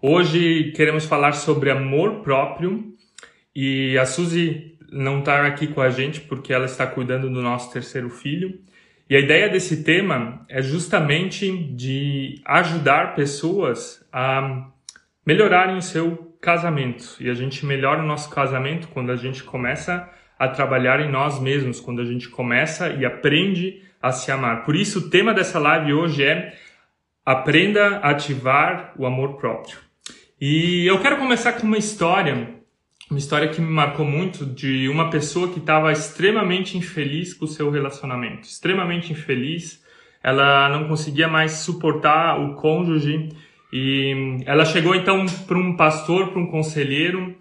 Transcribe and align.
Hoje 0.00 0.70
queremos 0.76 1.06
falar 1.06 1.32
sobre 1.32 1.72
amor 1.72 2.20
próprio 2.20 2.94
e 3.52 3.98
a 3.98 4.06
Suzy 4.06 4.78
não 4.92 5.18
está 5.18 5.44
aqui 5.44 5.66
com 5.66 5.80
a 5.80 5.90
gente 5.90 6.20
porque 6.20 6.52
ela 6.52 6.66
está 6.66 6.86
cuidando 6.86 7.28
do 7.28 7.42
nosso 7.42 7.72
terceiro 7.72 8.08
filho. 8.08 8.60
E 9.10 9.16
a 9.16 9.18
ideia 9.18 9.48
desse 9.48 9.82
tema 9.82 10.46
é 10.48 10.62
justamente 10.62 11.50
de 11.74 12.40
ajudar 12.44 13.16
pessoas 13.16 14.06
a 14.12 14.68
melhorarem 15.26 15.76
o 15.76 15.82
seu 15.82 16.32
casamento. 16.40 17.16
E 17.18 17.28
a 17.28 17.34
gente 17.34 17.66
melhora 17.66 18.00
o 18.00 18.06
nosso 18.06 18.30
casamento 18.30 18.86
quando 18.88 19.10
a 19.10 19.16
gente 19.16 19.42
começa 19.42 20.08
a 20.38 20.46
trabalhar 20.46 21.00
em 21.00 21.10
nós 21.10 21.40
mesmos, 21.40 21.80
quando 21.80 22.00
a 22.00 22.04
gente 22.04 22.28
começa 22.28 22.90
e 22.90 23.04
aprende 23.04 23.82
a 24.00 24.12
se 24.12 24.30
amar. 24.30 24.64
Por 24.64 24.76
isso, 24.76 25.00
o 25.00 25.10
tema 25.10 25.34
dessa 25.34 25.58
live 25.58 25.92
hoje 25.92 26.22
é 26.22 26.56
Aprenda 27.26 27.98
a 27.98 28.12
ativar 28.12 28.94
o 28.96 29.04
amor 29.04 29.36
próprio. 29.36 29.87
E 30.40 30.86
eu 30.86 31.00
quero 31.00 31.16
começar 31.16 31.54
com 31.54 31.66
uma 31.66 31.76
história, 31.76 32.54
uma 33.10 33.18
história 33.18 33.48
que 33.48 33.60
me 33.60 33.68
marcou 33.68 34.06
muito 34.06 34.46
de 34.46 34.88
uma 34.88 35.10
pessoa 35.10 35.48
que 35.48 35.58
estava 35.58 35.90
extremamente 35.90 36.78
infeliz 36.78 37.34
com 37.34 37.44
o 37.44 37.48
seu 37.48 37.68
relacionamento, 37.72 38.42
extremamente 38.42 39.12
infeliz. 39.12 39.82
Ela 40.22 40.68
não 40.68 40.86
conseguia 40.86 41.26
mais 41.26 41.52
suportar 41.52 42.40
o 42.40 42.54
cônjuge 42.54 43.30
e 43.72 44.38
ela 44.46 44.64
chegou 44.64 44.94
então 44.94 45.26
para 45.44 45.58
um 45.58 45.74
pastor, 45.74 46.28
para 46.28 46.40
um 46.40 46.46
conselheiro 46.46 47.34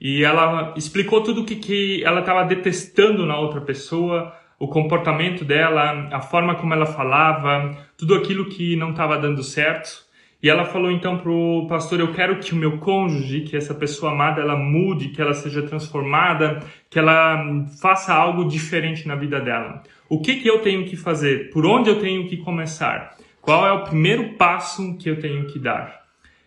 e 0.00 0.22
ela 0.22 0.74
explicou 0.76 1.24
tudo 1.24 1.40
o 1.40 1.44
que, 1.44 1.56
que 1.56 2.04
ela 2.04 2.20
estava 2.20 2.44
detestando 2.44 3.26
na 3.26 3.36
outra 3.36 3.60
pessoa, 3.60 4.32
o 4.60 4.68
comportamento 4.68 5.44
dela, 5.44 6.08
a 6.12 6.20
forma 6.20 6.54
como 6.54 6.72
ela 6.72 6.86
falava, 6.86 7.76
tudo 7.98 8.14
aquilo 8.14 8.48
que 8.48 8.76
não 8.76 8.90
estava 8.90 9.18
dando 9.18 9.42
certo. 9.42 10.03
E 10.44 10.50
ela 10.50 10.66
falou 10.66 10.90
então 10.90 11.16
pro 11.16 11.66
pastor: 11.70 12.00
Eu 12.00 12.12
quero 12.12 12.38
que 12.38 12.52
o 12.52 12.56
meu 12.56 12.76
cônjuge, 12.76 13.40
que 13.40 13.56
essa 13.56 13.74
pessoa 13.74 14.12
amada, 14.12 14.42
ela 14.42 14.54
mude, 14.54 15.08
que 15.08 15.22
ela 15.22 15.32
seja 15.32 15.62
transformada, 15.62 16.62
que 16.90 16.98
ela 16.98 17.66
faça 17.80 18.12
algo 18.12 18.44
diferente 18.44 19.08
na 19.08 19.14
vida 19.14 19.40
dela. 19.40 19.82
O 20.06 20.20
que, 20.20 20.36
que 20.36 20.46
eu 20.46 20.58
tenho 20.58 20.84
que 20.84 20.98
fazer? 20.98 21.48
Por 21.48 21.64
onde 21.64 21.88
eu 21.88 21.98
tenho 21.98 22.28
que 22.28 22.36
começar? 22.36 23.16
Qual 23.40 23.66
é 23.66 23.72
o 23.72 23.84
primeiro 23.84 24.34
passo 24.34 24.98
que 24.98 25.08
eu 25.08 25.18
tenho 25.18 25.46
que 25.46 25.58
dar? 25.58 26.02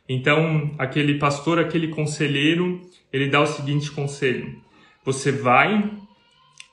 Então, 0.08 0.70
aquele 0.78 1.16
pastor, 1.16 1.58
aquele 1.58 1.88
conselheiro, 1.88 2.80
ele 3.12 3.28
dá 3.32 3.42
o 3.42 3.48
seguinte 3.48 3.90
conselho: 3.90 4.62
Você 5.04 5.32
vai, 5.32 5.90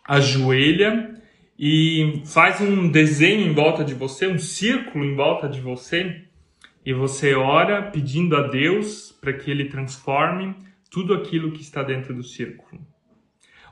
ajoelha 0.07 1.15
e 1.59 2.21
faz 2.27 2.61
um 2.61 2.87
desenho 2.87 3.49
em 3.49 3.55
volta 3.55 3.83
de 3.83 3.95
você, 3.95 4.27
um 4.27 4.39
círculo 4.39 5.07
em 5.07 5.15
volta 5.15 5.49
de 5.49 5.63
você 5.63 6.23
e 6.85 6.93
você 6.93 7.35
ora 7.35 7.83
pedindo 7.83 8.37
a 8.37 8.49
Deus 8.49 9.17
para 9.21 9.33
que 9.33 9.51
ele 9.51 9.67
transforme 9.67 10.55
tudo 10.91 11.15
aquilo 11.15 11.53
que 11.53 11.63
está 11.63 11.83
dentro 11.83 12.15
do 12.15 12.23
círculo. 12.23 12.81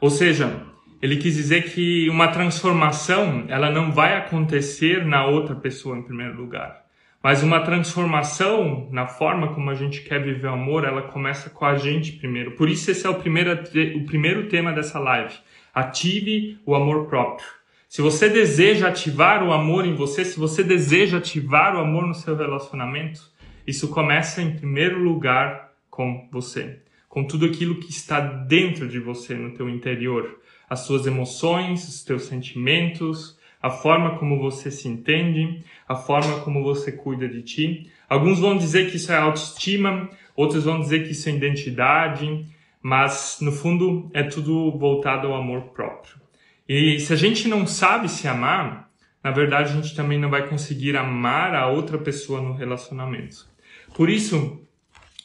Ou 0.01 0.11
seja, 0.11 0.67
ele 1.01 1.17
quis 1.17 1.35
dizer 1.35 1.73
que 1.73 2.09
uma 2.09 2.29
transformação, 2.29 3.45
ela 3.49 3.71
não 3.71 3.93
vai 3.93 4.17
acontecer 4.17 5.05
na 5.05 5.27
outra 5.27 5.55
pessoa 5.55 5.97
em 5.97 6.03
primeiro 6.03 6.37
lugar. 6.37 6.83
Mas 7.23 7.43
uma 7.43 7.61
transformação 7.61 8.89
na 8.91 9.07
forma 9.07 9.55
como 9.55 9.71
a 9.71 9.75
gente 9.75 10.03
quer 10.03 10.21
viver 10.23 10.49
o 10.49 10.55
amor, 10.55 10.85
ela 10.85 11.03
começa 11.03 11.49
com 11.49 11.65
a 11.65 11.77
gente 11.77 12.13
primeiro. 12.13 12.53
Por 12.53 12.69
isso 12.69 12.91
esse 12.91 13.07
é 13.07 13.11
o 13.11 13.15
primeiro, 13.15 13.53
o 13.97 14.05
primeiro 14.07 14.49
tema 14.49 14.73
dessa 14.73 14.99
live. 14.99 15.35
Ative 15.73 16.59
o 16.67 16.75
amor 16.75 17.07
próprio. 17.07 17.47
Se 17.93 18.01
você 18.01 18.27
deseja 18.27 18.89
ativar 18.89 19.47
o 19.47 19.53
amor 19.53 19.85
em 19.85 19.95
você, 19.95 20.25
se 20.25 20.39
você 20.39 20.65
deseja 20.65 21.19
ativar 21.19 21.77
o 21.77 21.79
amor 21.79 22.07
no 22.07 22.15
seu 22.15 22.35
relacionamento, 22.35 23.31
isso 23.67 23.89
começa 23.89 24.41
em 24.41 24.57
primeiro 24.57 24.99
lugar 24.99 25.75
com 25.91 26.27
você, 26.33 26.79
com 27.07 27.23
tudo 27.23 27.45
aquilo 27.45 27.81
que 27.81 27.91
está 27.91 28.19
dentro 28.19 28.89
de 28.89 28.99
você, 28.99 29.35
no 29.35 29.53
teu 29.53 29.69
interior, 29.69 30.41
as 30.71 30.81
suas 30.87 31.07
emoções, 31.07 31.87
os 31.87 32.03
teus 32.03 32.23
sentimentos, 32.23 33.39
a 33.61 33.69
forma 33.69 34.17
como 34.17 34.41
você 34.41 34.71
se 34.71 34.89
entende, 34.89 35.63
a 35.87 35.95
forma 35.95 36.41
como 36.41 36.63
você 36.63 36.93
cuida 36.93 37.29
de 37.29 37.43
ti. 37.43 37.91
Alguns 38.09 38.39
vão 38.39 38.57
dizer 38.57 38.91
que 38.91 38.97
isso 38.97 39.13
é 39.13 39.19
autoestima, 39.19 40.09
outros 40.35 40.65
vão 40.65 40.81
dizer 40.81 41.05
que 41.05 41.13
isso 41.13 41.29
é 41.29 41.33
identidade, 41.33 42.47
mas 42.81 43.37
no 43.43 43.53
fundo 43.53 44.11
é 44.15 44.23
tudo 44.23 44.71
voltado 44.79 45.27
ao 45.27 45.35
amor 45.35 45.75
próprio. 45.75 46.23
E 46.69 47.01
se 47.01 47.13
a 47.13 47.17
gente 47.17 47.49
não 47.49 47.67
sabe 47.67 48.09
se 48.09 48.29
amar, 48.29 48.91
na 49.23 49.31
verdade 49.31 49.73
a 49.73 49.75
gente 49.75 49.95
também 49.95 50.19
não 50.19 50.31
vai 50.31 50.49
conseguir 50.49 50.97
amar 50.97 51.55
a 51.55 51.67
outra 51.69 51.99
pessoa 51.99 52.41
no 52.41 52.55
relacionamento. 52.55 53.47
Por 53.95 54.09
isso, 54.09 54.61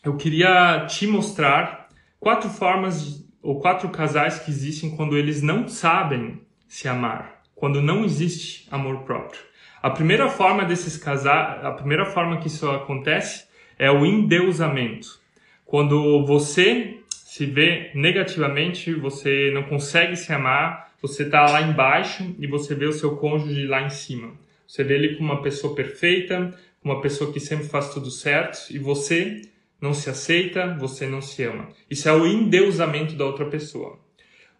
eu 0.03 0.15
queria 0.17 0.85
te 0.87 1.07
mostrar 1.07 1.87
quatro 2.19 2.49
formas 2.49 3.25
ou 3.41 3.59
quatro 3.59 3.89
casais 3.89 4.39
que 4.39 4.51
existem 4.51 4.95
quando 4.95 5.17
eles 5.17 5.41
não 5.41 5.67
sabem 5.67 6.41
se 6.67 6.87
amar, 6.87 7.41
quando 7.55 7.81
não 7.81 8.03
existe 8.03 8.67
amor 8.69 9.03
próprio. 9.03 9.39
A 9.81 9.89
primeira 9.89 10.27
forma 10.27 10.65
desses 10.65 10.97
casais, 10.97 11.63
a 11.63 11.71
primeira 11.71 12.05
forma 12.05 12.37
que 12.39 12.47
isso 12.47 12.69
acontece 12.69 13.47
é 13.77 13.89
o 13.91 14.05
endeusamento. 14.05 15.19
Quando 15.65 16.25
você 16.25 16.99
se 17.09 17.45
vê 17.45 17.91
negativamente, 17.93 18.93
você 18.93 19.51
não 19.53 19.63
consegue 19.63 20.15
se 20.15 20.33
amar, 20.33 20.86
você 21.01 21.23
está 21.23 21.49
lá 21.49 21.61
embaixo 21.61 22.35
e 22.39 22.47
você 22.47 22.73
vê 22.75 22.85
o 22.85 22.93
seu 22.93 23.15
cônjuge 23.17 23.65
lá 23.67 23.83
em 23.83 23.89
cima. 23.89 24.33
Você 24.67 24.83
vê 24.83 24.95
ele 24.95 25.15
como 25.15 25.31
uma 25.31 25.41
pessoa 25.41 25.75
perfeita, 25.75 26.53
uma 26.83 27.01
pessoa 27.01 27.31
que 27.31 27.39
sempre 27.39 27.67
faz 27.67 27.93
tudo 27.93 28.09
certo 28.09 28.67
e 28.69 28.77
você 28.77 29.41
não 29.79 29.93
se 29.93 30.09
aceita, 30.09 30.75
você 30.79 31.05
não 31.05 31.21
se 31.21 31.43
ama. 31.43 31.69
Isso 31.89 32.09
é 32.09 32.13
o 32.13 32.25
endeusamento 32.25 33.15
da 33.15 33.25
outra 33.25 33.45
pessoa. 33.45 33.99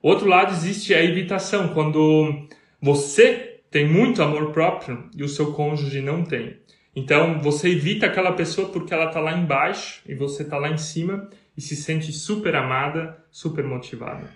Outro 0.01 0.27
lado 0.27 0.53
existe 0.53 0.93
a 0.93 1.03
evitação, 1.03 1.69
quando 1.69 2.47
você 2.81 3.59
tem 3.71 3.87
muito 3.87 4.21
amor 4.21 4.51
próprio 4.51 5.09
e 5.15 5.23
o 5.23 5.29
seu 5.29 5.51
cônjuge 5.53 6.01
não 6.01 6.23
tem. 6.23 6.57
Então 6.95 7.39
você 7.41 7.69
evita 7.69 8.05
aquela 8.05 8.31
pessoa 8.31 8.69
porque 8.69 8.93
ela 8.93 9.05
está 9.05 9.19
lá 9.19 9.37
embaixo 9.37 10.01
e 10.07 10.15
você 10.15 10.43
está 10.43 10.57
lá 10.57 10.69
em 10.69 10.77
cima 10.77 11.29
e 11.55 11.61
se 11.61 11.75
sente 11.75 12.11
super 12.11 12.55
amada, 12.55 13.17
super 13.31 13.63
motivada. 13.63 14.31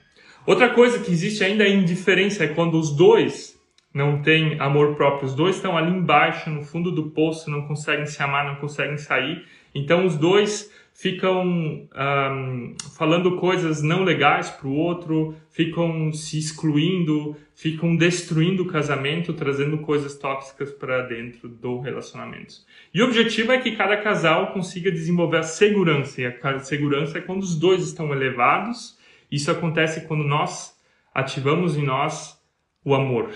Outra 0.46 0.70
coisa 0.70 1.00
que 1.00 1.12
existe 1.12 1.44
ainda 1.44 1.68
em 1.68 1.82
indiferença 1.82 2.44
é 2.44 2.48
quando 2.48 2.80
os 2.80 2.96
dois 2.96 3.60
não 3.94 4.22
têm 4.22 4.60
amor 4.60 4.96
próprio, 4.96 5.28
os 5.28 5.36
dois 5.36 5.58
estão 5.58 5.78
ali 5.78 5.92
embaixo, 5.92 6.50
no 6.50 6.64
fundo 6.64 6.92
do 6.92 7.12
poço, 7.12 7.52
não 7.52 7.68
conseguem 7.68 8.06
se 8.06 8.24
amar, 8.24 8.46
não 8.46 8.56
conseguem 8.56 8.98
sair. 8.98 9.46
Então 9.76 10.06
os 10.06 10.18
dois 10.18 10.72
ficam 10.94 11.46
um, 11.46 12.76
falando 12.98 13.38
coisas 13.38 13.82
não 13.82 14.04
legais 14.04 14.50
para 14.50 14.68
o 14.68 14.76
outro, 14.76 15.36
ficam 15.50 16.12
se 16.12 16.40
excluindo, 16.40 17.36
ficam 17.54 17.96
destruindo 17.96 18.64
o 18.64 18.68
casamento, 18.68 19.34
trazendo 19.34 19.78
coisas 19.80 20.18
tóxicas 20.18 20.72
para 20.72 21.04
dentro 21.04 21.48
do 21.48 21.80
relacionamento. 21.80 22.56
E 22.94 23.02
o 23.02 23.06
objetivo 23.06 23.52
é 23.52 23.60
que 23.60 23.76
cada 23.76 23.98
casal 23.98 24.54
consiga 24.54 24.92
desenvolver 24.92 25.38
a 25.38 25.44
segurança, 25.44 26.22
e 26.22 26.26
a 26.26 26.60
segurança 26.60 27.18
é 27.18 27.22
quando 27.22 27.44
os 27.44 27.56
dois 27.56 27.84
estão 27.84 28.12
elevados 28.12 29.00
isso 29.32 29.50
acontece 29.50 30.02
quando 30.08 30.24
nós 30.24 30.76
ativamos 31.14 31.78
em 31.78 31.84
nós 31.84 32.38
o 32.84 32.94
amor. 32.94 33.32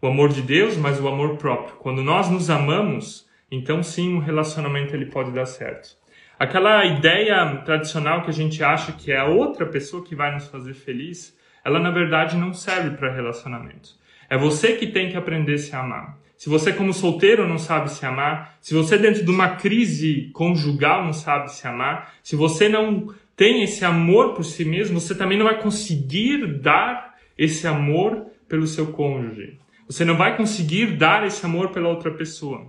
O 0.00 0.06
amor 0.06 0.30
de 0.30 0.42
Deus, 0.42 0.76
mas 0.76 1.00
o 1.00 1.08
amor 1.08 1.36
próprio. 1.36 1.76
Quando 1.76 2.02
nós 2.02 2.30
nos 2.30 2.48
amamos, 2.48 3.26
então 3.50 3.82
sim, 3.82 4.14
o 4.16 4.20
relacionamento 4.20 4.94
ele 4.94 5.06
pode 5.06 5.30
dar 5.30 5.46
certo. 5.46 5.96
Aquela 6.38 6.84
ideia 6.84 7.62
tradicional 7.64 8.22
que 8.22 8.30
a 8.30 8.32
gente 8.32 8.62
acha 8.62 8.92
que 8.92 9.10
é 9.10 9.18
a 9.18 9.26
outra 9.26 9.66
pessoa 9.66 10.04
que 10.04 10.14
vai 10.14 10.32
nos 10.32 10.48
fazer 10.48 10.74
feliz, 10.74 11.36
ela 11.64 11.80
na 11.80 11.90
verdade 11.90 12.36
não 12.36 12.52
serve 12.52 12.96
para 12.96 13.12
relacionamento. 13.12 13.90
É 14.28 14.36
você 14.36 14.74
que 14.74 14.86
tem 14.86 15.10
que 15.10 15.16
aprender 15.16 15.54
a 15.54 15.58
se 15.58 15.74
amar. 15.74 16.18
Se 16.36 16.50
você 16.50 16.72
como 16.72 16.92
solteiro 16.92 17.48
não 17.48 17.56
sabe 17.56 17.90
se 17.90 18.04
amar, 18.04 18.58
se 18.60 18.74
você 18.74 18.98
dentro 18.98 19.24
de 19.24 19.30
uma 19.30 19.56
crise 19.56 20.30
conjugal 20.34 21.02
não 21.02 21.12
sabe 21.12 21.50
se 21.50 21.66
amar, 21.66 22.12
se 22.22 22.36
você 22.36 22.68
não 22.68 23.14
tem 23.36 23.62
esse 23.62 23.84
amor 23.84 24.32
por 24.32 24.44
si 24.44 24.64
mesmo, 24.64 24.98
você 24.98 25.14
também 25.14 25.36
não 25.36 25.44
vai 25.44 25.60
conseguir 25.60 26.58
dar 26.60 27.14
esse 27.36 27.66
amor 27.66 28.26
pelo 28.48 28.66
seu 28.66 28.86
cônjuge. 28.88 29.58
Você 29.86 30.04
não 30.04 30.16
vai 30.16 30.36
conseguir 30.36 30.96
dar 30.96 31.24
esse 31.26 31.44
amor 31.44 31.68
pela 31.68 31.88
outra 31.88 32.10
pessoa. 32.10 32.66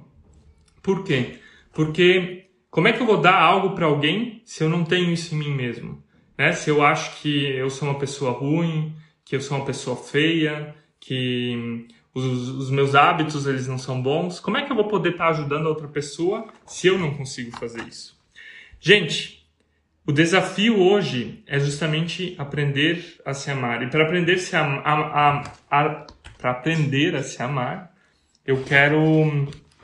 Por 0.84 1.04
quê? 1.04 1.40
Porque 1.74 2.48
como 2.70 2.88
é 2.88 2.94
que 2.94 3.02
eu 3.02 3.08
vou 3.08 3.18
dar 3.18 3.40
algo 3.40 3.74
para 3.76 3.86
alguém 3.86 4.42
se 4.46 4.64
eu 4.64 4.70
não 4.70 4.84
tenho 4.84 5.12
isso 5.12 5.34
em 5.34 5.40
mim 5.40 5.56
mesmo? 5.56 6.04
Né? 6.38 6.52
Se 6.52 6.70
eu 6.70 6.84
acho 6.84 7.22
que 7.22 7.46
eu 7.46 7.70
sou 7.70 7.90
uma 7.90 7.98
pessoa 7.98 8.32
ruim, 8.32 8.94
que 9.26 9.36
eu 9.36 9.42
sou 9.42 9.58
uma 9.58 9.66
pessoa 9.66 9.96
feia, 9.96 10.76
que 11.00 11.88
os, 12.14 12.50
os, 12.50 12.70
meus 12.70 12.94
hábitos 12.94 13.48
eles 13.48 13.68
não 13.68 13.78
são 13.78 14.02
bons, 14.02 14.40
como 14.40 14.58
é 14.58 14.64
que 14.64 14.72
eu 14.72 14.76
vou 14.76 14.88
poder 14.88 15.12
estar 15.12 15.26
tá 15.26 15.30
ajudando 15.32 15.66
a 15.66 15.70
outra 15.70 15.88
pessoa 15.88 16.48
se 16.66 16.88
eu 16.88 16.98
não 16.98 17.14
consigo 17.14 17.58
fazer 17.58 17.82
isso? 17.88 18.18
Gente, 18.80 19.37
o 20.08 20.12
desafio 20.14 20.80
hoje 20.80 21.44
é 21.46 21.60
justamente 21.60 22.34
aprender 22.38 23.18
a 23.26 23.34
se 23.34 23.52
amar. 23.52 23.84
E 23.84 23.90
para 23.90 24.04
aprender, 24.06 24.40
a, 25.70 26.06
aprender 26.42 27.14
a 27.14 27.22
se 27.22 27.44
amar, 27.44 27.94
eu 28.46 28.64
quero 28.64 29.02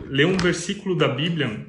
ler 0.06 0.26
um 0.26 0.38
versículo 0.38 0.96
da 0.96 1.10
Bíblia 1.10 1.66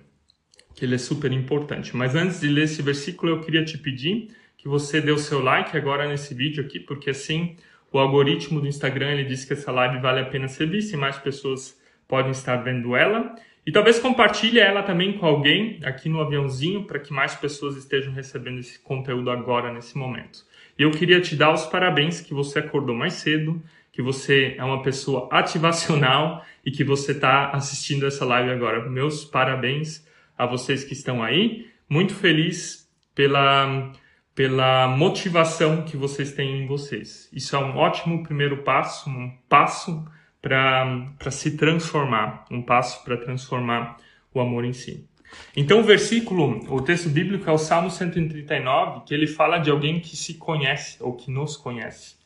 que 0.73 0.85
ele 0.85 0.95
é 0.95 0.99
super 0.99 1.33
importante. 1.33 1.97
Mas 1.97 2.15
antes 2.15 2.41
de 2.41 2.49
ler 2.49 2.65
esse 2.65 2.81
versículo, 2.81 3.33
eu 3.33 3.41
queria 3.41 3.65
te 3.65 3.77
pedir 3.77 4.29
que 4.57 4.69
você 4.69 5.01
dê 5.01 5.11
o 5.11 5.19
seu 5.19 5.43
like 5.43 5.77
agora 5.77 6.09
nesse 6.09 6.33
vídeo 6.33 6.65
aqui, 6.65 6.79
porque 6.79 7.11
assim 7.11 7.57
o 7.93 7.99
algoritmo 7.99 8.61
do 8.61 8.69
Instagram 8.69 9.11
ele 9.11 9.25
diz 9.25 9.45
que 9.45 9.55
essa 9.55 9.73
live 9.73 10.01
vale 10.01 10.21
a 10.21 10.27
pena 10.27 10.47
ser 10.47 10.71
vista 10.71 10.95
e 10.95 10.99
mais 10.99 11.19
pessoas 11.19 11.77
podem 12.07 12.31
estar 12.31 12.57
vendo 12.59 12.95
ela. 12.95 13.35
E 13.67 13.73
talvez 13.73 13.99
compartilhe 13.99 14.59
ela 14.59 14.83
também 14.83 15.15
com 15.15 15.25
alguém 15.25 15.81
aqui 15.85 16.09
no 16.09 16.21
aviãozinho 16.21 16.85
para 16.85 16.99
que 16.99 17.13
mais 17.13 17.35
pessoas 17.35 17.77
estejam 17.77 18.13
recebendo 18.13 18.59
esse 18.59 18.79
conteúdo 18.79 19.31
agora 19.31 19.73
nesse 19.73 19.97
momento. 19.97 20.45
E 20.79 20.83
eu 20.83 20.91
queria 20.91 21.21
te 21.21 21.35
dar 21.35 21.53
os 21.53 21.65
parabéns 21.65 22.21
que 22.21 22.35
você 22.35 22.59
acordou 22.59 22.95
mais 22.95 23.15
cedo, 23.15 23.63
que 23.91 24.03
você 24.03 24.55
é 24.59 24.65
uma 24.65 24.83
pessoa 24.83 25.29
ativacional 25.33 26.45
e 26.65 26.71
que 26.71 26.85
você 26.85 27.13
está 27.13 27.51
assistindo 27.51 28.07
essa 28.07 28.25
live 28.25 28.51
agora. 28.51 28.89
Meus 28.89 29.25
parabéns 29.25 30.07
a 30.37 30.45
vocês 30.45 30.85
que 30.85 30.93
estão 30.93 31.23
aí. 31.23 31.67
Muito 31.89 32.15
feliz 32.15 32.87
pela, 33.15 33.93
pela 34.35 34.89
motivação 34.89 35.83
que 35.83 35.97
vocês 35.97 36.33
têm 36.33 36.63
em 36.63 36.67
vocês. 36.67 37.31
Isso 37.33 37.57
é 37.57 37.59
um 37.59 37.77
ótimo 37.77 38.23
primeiro 38.23 38.59
passo, 38.59 39.09
um 39.09 39.33
passo 39.49 40.05
para 40.45 41.31
se 41.31 41.57
transformar, 41.57 42.45
um 42.51 42.61
passo 42.61 43.03
para 43.03 43.17
transformar 43.17 43.97
o 44.35 44.41
amor 44.41 44.67
em 44.67 44.75
si. 44.75 45.09
Então, 45.57 45.81
o 45.81 45.83
versículo, 45.83 46.63
o 46.71 46.83
texto 46.83 47.09
bíblico 47.09 47.49
é 47.49 47.53
o 47.53 47.57
Salmo 47.57 47.91
139, 47.91 49.07
que 49.07 49.15
ele 49.15 49.27
fala 49.27 49.57
de 49.57 49.71
alguém 49.71 50.01
que 50.01 50.15
se 50.15 50.35
conhece 50.35 51.03
ou 51.03 51.15
que 51.15 51.31
nos 51.31 51.57
conhece. 51.57 52.17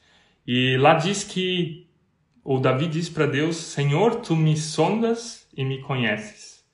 E 0.45 0.77
lá 0.79 0.95
diz 0.95 1.23
que, 1.23 1.87
o 2.43 2.59
Davi 2.59 2.89
diz 2.89 3.09
para 3.09 3.25
Deus: 3.25 3.57
Senhor, 3.57 4.17
tu 4.17 4.35
me 4.35 4.57
sondas 4.57 5.49
e 5.57 5.65
me 5.65 5.81
conheces. 5.81 6.67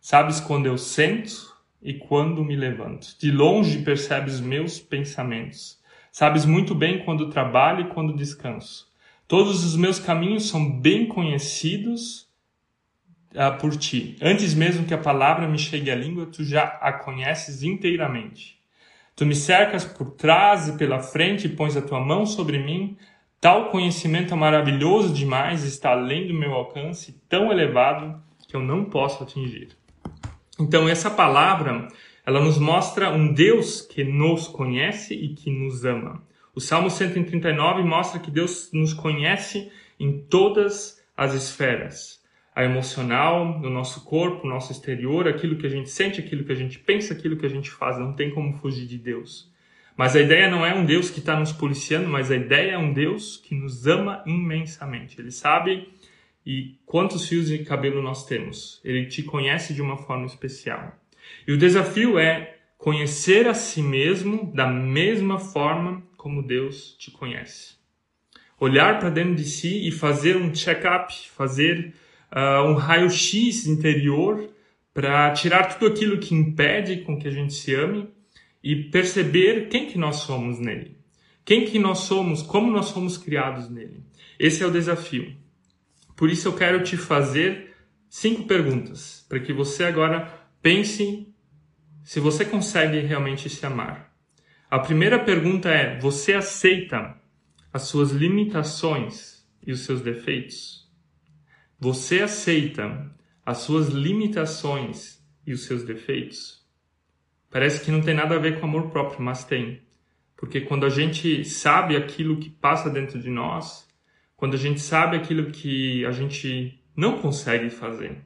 Sabes 0.00 0.38
quando 0.38 0.66
eu 0.66 0.78
sento 0.78 1.52
e 1.82 1.94
quando 1.94 2.44
me 2.44 2.54
levanto. 2.54 3.16
De 3.18 3.32
longe 3.32 3.82
percebes 3.82 4.38
meus 4.38 4.78
pensamentos. 4.78 5.80
Sabes 6.12 6.46
muito 6.46 6.76
bem 6.76 7.04
quando 7.04 7.28
trabalho 7.28 7.86
e 7.86 7.88
quando 7.92 8.14
descanso. 8.14 8.91
Todos 9.32 9.64
os 9.64 9.74
meus 9.74 9.98
caminhos 9.98 10.50
são 10.50 10.70
bem 10.70 11.06
conhecidos 11.06 12.28
uh, 13.30 13.58
por 13.58 13.74
ti. 13.74 14.14
Antes 14.20 14.52
mesmo 14.52 14.84
que 14.84 14.92
a 14.92 14.98
palavra 14.98 15.48
me 15.48 15.58
chegue 15.58 15.90
à 15.90 15.94
língua, 15.94 16.26
tu 16.26 16.44
já 16.44 16.64
a 16.64 16.92
conheces 16.92 17.62
inteiramente. 17.62 18.60
Tu 19.16 19.24
me 19.24 19.34
cercas 19.34 19.86
por 19.86 20.10
trás 20.10 20.68
e 20.68 20.76
pela 20.76 20.98
frente 20.98 21.46
e 21.46 21.56
pões 21.56 21.78
a 21.78 21.80
tua 21.80 21.98
mão 21.98 22.26
sobre 22.26 22.58
mim. 22.58 22.94
Tal 23.40 23.70
conhecimento 23.70 24.34
é 24.34 24.36
maravilhoso 24.36 25.14
demais, 25.14 25.64
está 25.64 25.92
além 25.92 26.26
do 26.26 26.34
meu 26.34 26.52
alcance, 26.52 27.18
tão 27.26 27.50
elevado 27.50 28.22
que 28.46 28.54
eu 28.54 28.60
não 28.60 28.84
posso 28.84 29.22
atingir. 29.22 29.70
Então, 30.60 30.86
essa 30.86 31.10
palavra, 31.10 31.88
ela 32.26 32.44
nos 32.44 32.58
mostra 32.58 33.08
um 33.08 33.32
Deus 33.32 33.80
que 33.80 34.04
nos 34.04 34.46
conhece 34.46 35.14
e 35.14 35.32
que 35.32 35.50
nos 35.50 35.86
ama. 35.86 36.22
O 36.54 36.60
Salmo 36.60 36.90
139 36.90 37.82
mostra 37.82 38.20
que 38.20 38.30
Deus 38.30 38.70
nos 38.72 38.92
conhece 38.92 39.70
em 39.98 40.18
todas 40.18 41.02
as 41.16 41.34
esferas 41.34 42.22
a 42.54 42.64
emocional, 42.64 43.58
no 43.58 43.70
nosso 43.70 44.04
corpo, 44.04 44.46
no 44.46 44.52
nosso 44.52 44.72
exterior, 44.72 45.26
aquilo 45.26 45.56
que 45.56 45.66
a 45.66 45.70
gente 45.70 45.88
sente, 45.88 46.20
aquilo 46.20 46.44
que 46.44 46.52
a 46.52 46.56
gente 46.56 46.78
pensa, 46.78 47.14
aquilo 47.14 47.36
que 47.36 47.46
a 47.46 47.48
gente 47.48 47.70
faz. 47.70 47.98
Não 47.98 48.12
tem 48.12 48.30
como 48.30 48.52
fugir 48.58 48.86
de 48.86 48.98
Deus. 48.98 49.50
Mas 49.96 50.14
a 50.14 50.20
ideia 50.20 50.50
não 50.50 50.64
é 50.64 50.74
um 50.74 50.84
Deus 50.84 51.10
que 51.10 51.18
está 51.18 51.38
nos 51.38 51.52
policiando, 51.52 52.08
mas 52.08 52.30
a 52.30 52.36
ideia 52.36 52.72
é 52.72 52.78
um 52.78 52.92
Deus 52.92 53.38
que 53.38 53.54
nos 53.54 53.86
ama 53.86 54.22
imensamente. 54.26 55.20
Ele 55.20 55.30
sabe 55.30 55.88
e 56.44 56.74
quantos 56.84 57.26
fios 57.28 57.48
de 57.48 57.58
cabelo 57.60 58.02
nós 58.02 58.26
temos. 58.26 58.80
Ele 58.84 59.06
te 59.06 59.22
conhece 59.22 59.72
de 59.72 59.80
uma 59.80 59.96
forma 59.96 60.26
especial. 60.26 60.94
E 61.46 61.52
o 61.52 61.58
desafio 61.58 62.18
é 62.18 62.56
conhecer 62.76 63.46
a 63.46 63.54
si 63.54 63.80
mesmo 63.80 64.52
da 64.52 64.66
mesma 64.66 65.38
forma 65.38 66.02
como 66.22 66.40
Deus 66.40 66.94
te 66.96 67.10
conhece. 67.10 67.74
Olhar 68.60 69.00
para 69.00 69.10
dentro 69.10 69.34
de 69.34 69.44
si 69.44 69.88
e 69.88 69.90
fazer 69.90 70.36
um 70.36 70.54
check-up, 70.54 71.12
fazer 71.30 71.94
uh, 72.30 72.64
um 72.64 72.74
raio-x 72.74 73.66
interior 73.66 74.48
para 74.94 75.32
tirar 75.32 75.64
tudo 75.64 75.92
aquilo 75.92 76.20
que 76.20 76.32
impede 76.32 76.98
com 76.98 77.18
que 77.18 77.26
a 77.26 77.30
gente 77.32 77.52
se 77.52 77.74
ame 77.74 78.08
e 78.62 78.84
perceber 78.84 79.68
quem 79.68 79.88
que 79.88 79.98
nós 79.98 80.18
somos 80.18 80.60
nele. 80.60 80.96
Quem 81.44 81.64
que 81.64 81.76
nós 81.76 81.98
somos, 82.00 82.40
como 82.40 82.70
nós 82.70 82.86
somos 82.86 83.18
criados 83.18 83.68
nele. 83.68 84.04
Esse 84.38 84.62
é 84.62 84.66
o 84.66 84.70
desafio. 84.70 85.36
Por 86.14 86.30
isso 86.30 86.46
eu 86.46 86.52
quero 86.52 86.84
te 86.84 86.96
fazer 86.96 87.74
cinco 88.08 88.44
perguntas, 88.44 89.26
para 89.28 89.40
que 89.40 89.52
você 89.52 89.82
agora 89.82 90.32
pense 90.62 91.26
se 92.04 92.20
você 92.20 92.44
consegue 92.44 93.00
realmente 93.00 93.50
se 93.50 93.66
amar. 93.66 94.11
A 94.72 94.78
primeira 94.78 95.18
pergunta 95.18 95.68
é: 95.68 95.98
você 95.98 96.32
aceita 96.32 97.14
as 97.70 97.82
suas 97.82 98.10
limitações 98.10 99.46
e 99.66 99.70
os 99.70 99.80
seus 99.80 100.00
defeitos? 100.00 100.90
Você 101.78 102.22
aceita 102.22 103.14
as 103.44 103.58
suas 103.58 103.88
limitações 103.88 105.22
e 105.46 105.52
os 105.52 105.66
seus 105.66 105.84
defeitos? 105.84 106.66
Parece 107.50 107.84
que 107.84 107.90
não 107.90 108.00
tem 108.00 108.14
nada 108.14 108.34
a 108.34 108.38
ver 108.38 108.58
com 108.58 108.64
amor 108.64 108.88
próprio, 108.88 109.20
mas 109.20 109.44
tem. 109.44 109.82
Porque 110.38 110.62
quando 110.62 110.86
a 110.86 110.88
gente 110.88 111.44
sabe 111.44 111.94
aquilo 111.94 112.38
que 112.38 112.48
passa 112.48 112.88
dentro 112.88 113.20
de 113.20 113.28
nós, 113.28 113.86
quando 114.34 114.54
a 114.54 114.58
gente 114.58 114.80
sabe 114.80 115.18
aquilo 115.18 115.50
que 115.50 116.02
a 116.06 116.12
gente 116.12 116.82
não 116.96 117.20
consegue 117.20 117.68
fazer, 117.68 118.22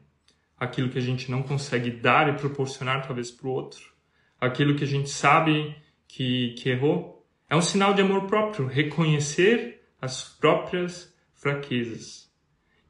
aquilo 0.56 0.90
que 0.90 0.98
a 0.98 1.02
gente 1.02 1.28
não 1.28 1.42
consegue 1.42 1.90
dar 1.90 2.32
e 2.32 2.38
proporcionar 2.38 3.04
talvez 3.04 3.32
para 3.32 3.48
o 3.48 3.50
outro, 3.50 3.82
aquilo 4.40 4.76
que 4.76 4.84
a 4.84 4.86
gente 4.86 5.10
sabe 5.10 5.74
que, 6.08 6.54
que 6.58 6.70
errou, 6.70 7.26
é 7.48 7.56
um 7.56 7.62
sinal 7.62 7.94
de 7.94 8.02
amor 8.02 8.26
próprio, 8.26 8.66
reconhecer 8.66 9.82
as 10.00 10.22
próprias 10.24 11.14
fraquezas. 11.34 12.30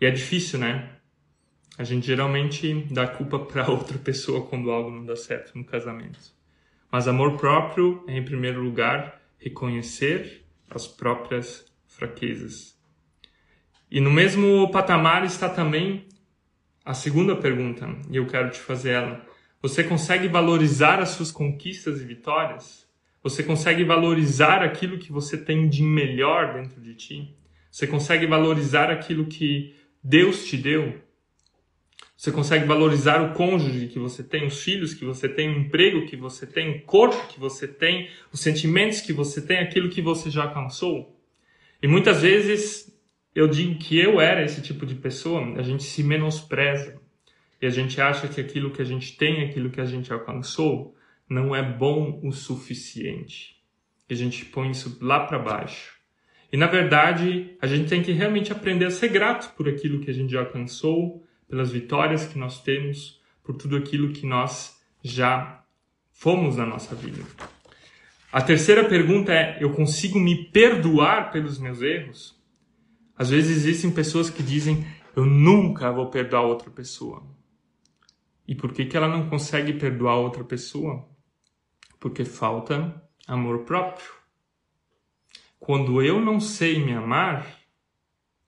E 0.01 0.07
é 0.07 0.11
difícil, 0.11 0.59
né? 0.59 0.97
A 1.79 1.85
gente 1.85 2.07
geralmente 2.07 2.87
dá 2.91 3.07
culpa 3.07 3.39
para 3.39 3.69
outra 3.71 3.99
pessoa 3.99 4.47
quando 4.47 4.71
algo 4.71 4.91
não 4.91 5.05
dá 5.05 5.17
certo 5.17 5.57
no 5.57 5.65
casamento. 5.65 6.19
Mas 6.91 7.07
amor 7.07 7.37
próprio 7.37 8.05
é, 8.07 8.17
em 8.17 8.25
primeiro 8.25 8.63
lugar, 8.63 9.21
reconhecer 9.39 10.45
as 10.71 10.87
próprias 10.87 11.67
fraquezas. 11.87 12.77
E 13.91 14.01
no 14.01 14.11
mesmo 14.11 14.71
patamar 14.71 15.25
está 15.25 15.49
também 15.49 16.09
a 16.85 16.95
segunda 16.95 17.37
pergunta, 17.37 17.87
e 18.11 18.17
eu 18.17 18.27
quero 18.27 18.51
te 18.51 18.59
fazer 18.59 18.93
ela. 18.93 19.27
Você 19.61 19.83
consegue 19.83 20.29
valorizar 20.29 21.01
as 21.01 21.11
suas 21.11 21.31
conquistas 21.31 22.01
e 22.01 22.05
vitórias? 22.05 22.86
Você 23.27 23.43
consegue 23.43 23.83
valorizar 23.83 24.63
aquilo 24.63 24.99
que 24.99 25.11
você 25.11 25.37
tem 25.37 25.69
de 25.69 25.83
melhor 25.83 26.55
dentro 26.55 26.81
de 26.81 26.95
ti? 26.95 27.35
Você 27.69 27.85
consegue 27.85 28.25
valorizar 28.25 28.89
aquilo 28.89 29.27
que 29.27 29.75
Deus 30.01 30.47
te 30.47 30.57
deu. 30.57 31.03
Você 32.17 32.31
consegue 32.31 32.65
valorizar 32.65 33.21
o 33.21 33.35
cônjuge 33.35 33.89
que 33.89 33.99
você 33.99 34.23
tem, 34.23 34.47
os 34.47 34.63
filhos 34.63 34.95
que 34.95 35.05
você 35.05 35.29
tem, 35.29 35.49
o 35.49 35.59
emprego 35.59 36.07
que 36.07 36.15
você 36.17 36.47
tem, 36.47 36.77
o 36.77 36.83
corpo 36.83 37.27
que 37.27 37.41
você 37.41 37.67
tem, 37.67 38.09
os 38.33 38.39
sentimentos 38.39 39.01
que 39.01 39.13
você 39.13 39.45
tem, 39.45 39.59
aquilo 39.59 39.91
que 39.91 40.01
você 40.01 40.31
já 40.31 40.45
alcançou. 40.45 41.21
E 41.83 41.89
muitas 41.89 42.23
vezes 42.23 42.97
eu 43.35 43.49
digo 43.49 43.77
que 43.81 43.99
eu 43.99 44.21
era 44.21 44.45
esse 44.45 44.63
tipo 44.63 44.87
de 44.87 44.95
pessoa, 44.95 45.43
a 45.59 45.63
gente 45.63 45.83
se 45.83 46.05
menospreza 46.05 46.97
e 47.61 47.67
a 47.67 47.71
gente 47.71 48.01
acha 48.01 48.29
que 48.29 48.41
aquilo 48.41 48.71
que 48.71 48.81
a 48.81 48.85
gente 48.85 49.17
tem, 49.17 49.43
aquilo 49.43 49.69
que 49.69 49.81
a 49.81 49.85
gente 49.85 50.13
alcançou, 50.13 50.96
não 51.29 51.55
é 51.55 51.63
bom 51.63 52.21
o 52.23 52.33
suficiente. 52.33 53.57
E 54.09 54.15
a 54.15 54.17
gente 54.17 54.45
põe 54.45 54.71
isso 54.71 54.99
lá 55.01 55.21
para 55.27 55.39
baixo. 55.39 55.97
E 56.53 56.57
na 56.57 56.67
verdade, 56.67 57.57
a 57.61 57.67
gente 57.67 57.89
tem 57.89 58.03
que 58.03 58.13
realmente 58.13 58.53
aprender 58.53 58.87
a 58.87 58.91
ser 58.91 59.09
grato 59.09 59.55
por 59.57 59.69
aquilo 59.69 60.01
que 60.01 60.11
a 60.11 60.15
gente 60.15 60.33
já 60.33 60.41
alcançou, 60.41 61.25
pelas 61.49 61.73
vitórias 61.73 62.25
que 62.25 62.39
nós 62.39 62.63
temos, 62.63 63.21
por 63.43 63.57
tudo 63.57 63.77
aquilo 63.77 64.13
que 64.13 64.27
nós 64.27 64.81
já 65.03 65.65
fomos 66.13 66.57
na 66.57 66.67
nossa 66.67 66.95
vida. 66.95 67.23
A 68.33 68.41
terceira 68.41 68.85
pergunta 68.89 69.33
é: 69.33 69.59
eu 69.61 69.73
consigo 69.73 70.19
me 70.19 70.45
perdoar 70.51 71.31
pelos 71.31 71.59
meus 71.59 71.83
erros? 71.83 72.37
Às 73.17 73.31
vezes 73.31 73.57
existem 73.57 73.91
pessoas 73.91 74.31
que 74.31 74.43
dizem: 74.43 74.87
eu 75.15 75.25
nunca 75.25 75.91
vou 75.91 76.07
perdoar 76.11 76.43
outra 76.43 76.71
pessoa. 76.71 77.23
E 78.47 78.55
por 78.55 78.73
que, 78.73 78.85
que 78.85 78.97
ela 78.97 79.09
não 79.09 79.29
consegue 79.29 79.73
perdoar 79.73 80.17
outra 80.17 80.45
pessoa? 80.45 81.09
Porque 81.99 82.25
falta 82.25 83.03
amor 83.27 83.61
próprio. 83.61 84.11
Quando 85.59 86.03
eu 86.03 86.21
não 86.21 86.39
sei 86.41 86.85
me 86.85 86.93
amar, 86.93 87.47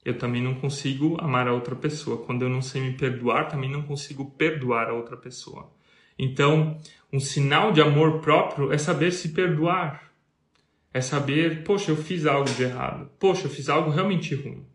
eu 0.05 0.17
também 0.17 0.43
não 0.43 0.55
consigo 0.55 1.17
amar 1.21 1.49
a 1.49 1.53
outra 1.53 1.75
pessoa. 1.75 2.25
Quando 2.25 2.43
eu 2.43 2.49
não 2.49 2.63
sei 2.63 2.81
me 2.81 2.93
perdoar, 2.93 3.49
também 3.49 3.71
não 3.71 3.83
consigo 3.83 4.31
perdoar 4.33 4.89
a 4.89 4.95
outra 4.95 5.17
pessoa. 5.17 5.73
Então, 6.19 6.79
um 7.13 7.21
sinal 7.21 7.73
de 7.73 7.81
amor 7.81 8.21
próprio 8.21 8.73
é 8.73 8.79
saber 8.79 9.13
se 9.13 9.31
perdoar. 9.31 10.13
É 10.93 11.01
saber, 11.01 11.65
poxa, 11.65 11.91
eu 11.91 11.97
fiz 11.97 12.27
algo 12.27 12.51
de 12.51 12.63
errado. 12.63 13.11
Poxa, 13.19 13.47
eu 13.47 13.51
fiz 13.51 13.69
algo 13.69 13.91
realmente 13.91 14.35
ruim. 14.35 14.67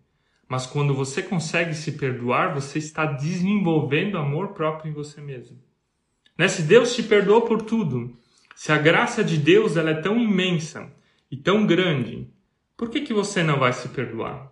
Mas 0.48 0.66
quando 0.66 0.94
você 0.94 1.24
consegue 1.24 1.74
se 1.74 1.94
perdoar, 1.94 2.54
você 2.54 2.78
está 2.78 3.06
desenvolvendo 3.06 4.18
amor 4.18 4.50
próprio 4.50 4.92
em 4.92 4.94
você 4.94 5.20
mesmo. 5.20 5.58
Né? 6.38 6.48
Se 6.48 6.62
Deus 6.62 6.96
te 6.96 7.04
perdoou 7.04 7.42
por 7.42 7.62
tudo, 7.64 8.16
se 8.56 8.72
a 8.72 8.78
graça 8.78 9.24
de 9.24 9.38
Deus 9.38 9.78
ela 9.78 9.92
é 9.92 10.02
tão 10.02 10.20
imensa 10.20 10.92
e 11.30 11.38
tão 11.38 11.66
grande, 11.66 12.28
por 12.78 12.90
que, 12.90 13.02
que 13.02 13.14
você 13.14 13.44
não 13.44 13.60
vai 13.60 13.74
se 13.74 13.90
perdoar? 13.90 14.52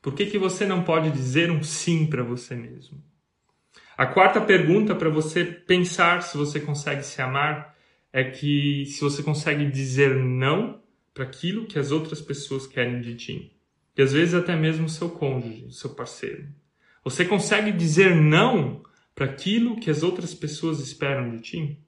Por 0.00 0.14
que, 0.14 0.26
que 0.26 0.38
você 0.38 0.66
não 0.66 0.82
pode 0.82 1.10
dizer 1.10 1.50
um 1.50 1.62
sim 1.62 2.06
para 2.06 2.22
você 2.22 2.54
mesmo? 2.54 3.02
A 3.96 4.06
quarta 4.06 4.40
pergunta 4.40 4.94
para 4.94 5.08
você 5.08 5.44
pensar 5.44 6.22
se 6.22 6.36
você 6.36 6.60
consegue 6.60 7.02
se 7.02 7.22
amar 7.22 7.74
é 8.12 8.24
que 8.24 8.84
se 8.86 9.00
você 9.00 9.22
consegue 9.22 9.70
dizer 9.70 10.14
não 10.16 10.82
para 11.12 11.24
aquilo 11.24 11.66
que 11.66 11.78
as 11.78 11.90
outras 11.90 12.20
pessoas 12.20 12.66
querem 12.66 13.00
de 13.00 13.14
ti. 13.14 13.56
E 13.96 14.02
às 14.02 14.12
vezes 14.12 14.34
até 14.34 14.56
mesmo 14.56 14.88
seu 14.88 15.08
cônjuge, 15.08 15.72
seu 15.72 15.90
parceiro. 15.90 16.48
Você 17.04 17.24
consegue 17.24 17.70
dizer 17.70 18.14
não 18.16 18.82
para 19.14 19.26
aquilo 19.26 19.78
que 19.78 19.90
as 19.90 20.02
outras 20.02 20.34
pessoas 20.34 20.80
esperam 20.80 21.30
de 21.30 21.40
ti? 21.40 21.78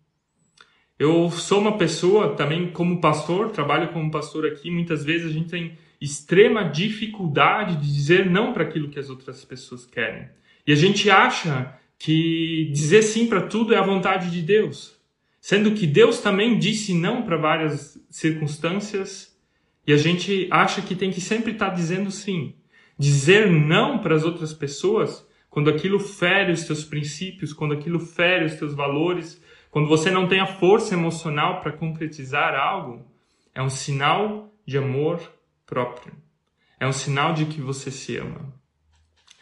Eu 0.99 1.31
sou 1.31 1.61
uma 1.61 1.77
pessoa 1.77 2.35
também 2.35 2.71
como 2.71 3.01
pastor, 3.01 3.51
trabalho 3.51 3.93
como 3.93 4.11
pastor 4.11 4.47
aqui, 4.47 4.71
muitas 4.71 5.05
vezes 5.05 5.31
a 5.31 5.33
gente 5.33 5.51
tem 5.51 5.77
extrema 6.01 6.65
dificuldade 6.65 7.77
de 7.77 7.93
dizer 7.93 8.31
não 8.31 8.53
para 8.53 8.65
aquilo 8.65 8.89
que 8.89 8.99
as 8.99 9.11
outras 9.11 9.45
pessoas 9.45 9.85
querem. 9.85 10.29
E 10.67 10.73
a 10.73 10.75
gente 10.75 11.11
acha 11.11 11.75
que 11.99 12.71
dizer 12.73 13.03
sim 13.03 13.27
para 13.27 13.43
tudo 13.43 13.75
é 13.75 13.79
a 13.79 13.85
vontade 13.85 14.31
de 14.31 14.41
Deus, 14.41 14.97
sendo 15.41 15.73
que 15.73 15.87
Deus 15.87 16.21
também 16.21 16.59
disse 16.59 16.95
não 16.95 17.23
para 17.23 17.37
várias 17.37 17.99
circunstâncias 18.11 19.37
e 19.87 19.93
a 19.93 19.97
gente 19.97 20.49
acha 20.51 20.83
que 20.83 20.95
tem 20.95 21.11
que 21.11 21.21
sempre 21.21 21.53
estar 21.53 21.71
tá 21.71 21.75
dizendo 21.75 22.11
sim. 22.11 22.55
Dizer 22.99 23.51
não 23.51 23.99
para 23.99 24.15
as 24.15 24.25
outras 24.25 24.53
pessoas 24.53 25.27
quando 25.49 25.71
aquilo 25.71 25.99
fere 25.99 26.53
os 26.53 26.65
teus 26.65 26.85
princípios, 26.85 27.53
quando 27.53 27.73
aquilo 27.73 27.99
fere 27.99 28.45
os 28.45 28.55
teus 28.55 28.75
valores, 28.75 29.41
quando 29.77 29.89
você 29.89 30.11
não 30.11 30.27
tem 30.27 30.41
a 30.41 30.47
força 30.47 30.95
emocional 30.95 31.61
para 31.61 31.71
concretizar 31.71 32.55
algo, 32.55 33.05
é 33.55 33.61
um 33.61 33.69
sinal 33.69 34.51
de 34.65 34.79
amor 34.79 35.21
próprio. 35.67 36.15
É 36.81 36.87
um 36.87 36.95
sinal 36.95 37.35
de 37.35 37.45
que 37.45 37.61
você 37.61 37.91
se 37.91 38.17
ama. 38.17 38.55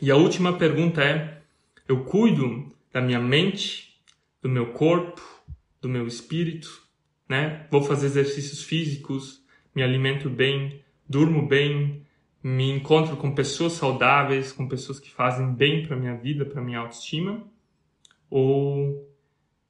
E 0.02 0.10
a 0.10 0.16
última 0.16 0.54
pergunta 0.54 1.04
é: 1.04 1.40
eu 1.86 2.02
cuido 2.02 2.68
da 2.92 3.00
minha 3.00 3.20
mente, 3.20 3.96
do 4.42 4.48
meu 4.48 4.72
corpo, 4.72 5.22
do 5.80 5.88
meu 5.88 6.04
espírito, 6.04 6.82
né? 7.28 7.68
Vou 7.70 7.84
fazer 7.84 8.06
exercícios 8.06 8.64
físicos, 8.64 9.40
me 9.72 9.84
alimento 9.84 10.28
bem, 10.28 10.82
durmo 11.08 11.46
bem, 11.46 12.04
me 12.42 12.72
encontro 12.72 13.16
com 13.16 13.36
pessoas 13.36 13.74
saudáveis, 13.74 14.50
com 14.50 14.66
pessoas 14.66 14.98
que 14.98 15.12
fazem 15.12 15.54
bem 15.54 15.86
para 15.86 15.96
minha 15.96 16.16
vida, 16.16 16.44
para 16.44 16.60
minha 16.60 16.80
autoestima, 16.80 17.40
ou 18.28 19.13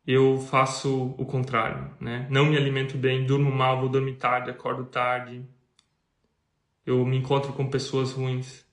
eu 0.06 0.38
faço 0.38 1.14
o 1.16 1.24
contrário, 1.24 1.90
né? 1.98 2.26
Não 2.30 2.44
me 2.44 2.56
alimento 2.56 2.96
bem, 2.98 3.24
durmo 3.24 3.50
mal, 3.50 3.80
vou 3.80 3.88
dormir 3.88 4.16
tarde, 4.16 4.50
acordo 4.50 4.84
tarde. 4.84 5.42
Eu 6.84 7.04
me 7.06 7.16
encontro 7.16 7.52
com 7.54 7.70
pessoas 7.70 8.12
ruins. 8.12 8.66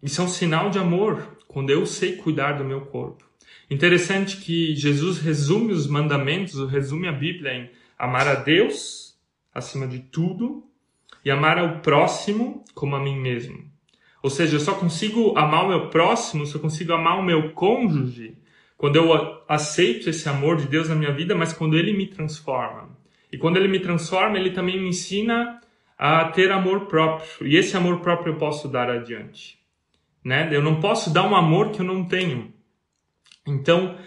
Isso 0.00 0.20
é 0.20 0.24
um 0.24 0.28
sinal 0.28 0.70
de 0.70 0.78
amor, 0.78 1.36
quando 1.48 1.70
eu 1.70 1.84
sei 1.84 2.16
cuidar 2.16 2.52
do 2.52 2.64
meu 2.64 2.82
corpo. 2.82 3.24
Interessante 3.68 4.36
que 4.36 4.74
Jesus 4.76 5.18
resume 5.18 5.72
os 5.72 5.88
mandamentos, 5.88 6.70
resume 6.70 7.08
a 7.08 7.12
Bíblia 7.12 7.52
em 7.52 7.70
amar 7.98 8.28
a 8.28 8.36
Deus 8.36 9.18
acima 9.52 9.86
de 9.86 9.98
tudo 9.98 10.64
e 11.24 11.30
amar 11.30 11.58
ao 11.58 11.80
próximo 11.80 12.64
como 12.72 12.94
a 12.94 13.00
mim 13.00 13.18
mesmo. 13.18 13.68
Ou 14.22 14.30
seja, 14.30 14.56
eu 14.56 14.60
só 14.60 14.74
consigo 14.74 15.36
amar 15.36 15.64
o 15.64 15.68
meu 15.68 15.90
próximo, 15.90 16.46
só 16.46 16.58
consigo 16.58 16.92
amar 16.92 17.18
o 17.18 17.22
meu 17.22 17.52
cônjuge 17.52 18.36
quando 18.78 18.94
eu 18.94 19.42
aceito 19.48 20.08
esse 20.08 20.28
amor 20.28 20.56
de 20.56 20.68
Deus 20.68 20.88
na 20.88 20.94
minha 20.94 21.12
vida, 21.12 21.34
mas 21.34 21.52
quando 21.52 21.76
ele 21.76 21.92
me 21.92 22.06
transforma. 22.06 22.96
E 23.30 23.36
quando 23.36 23.56
ele 23.56 23.66
me 23.66 23.80
transforma, 23.80 24.38
ele 24.38 24.52
também 24.52 24.80
me 24.80 24.88
ensina 24.88 25.60
a 25.98 26.26
ter 26.26 26.52
amor 26.52 26.86
próprio. 26.86 27.48
E 27.48 27.56
esse 27.56 27.76
amor 27.76 27.98
próprio 27.98 28.34
eu 28.34 28.38
posso 28.38 28.68
dar 28.68 28.88
adiante. 28.88 29.58
Né? 30.24 30.48
Eu 30.52 30.62
não 30.62 30.80
posso 30.80 31.12
dar 31.12 31.28
um 31.28 31.34
amor 31.34 31.72
que 31.72 31.80
eu 31.80 31.84
não 31.84 32.04
tenho. 32.04 32.54
Então, 33.44 33.98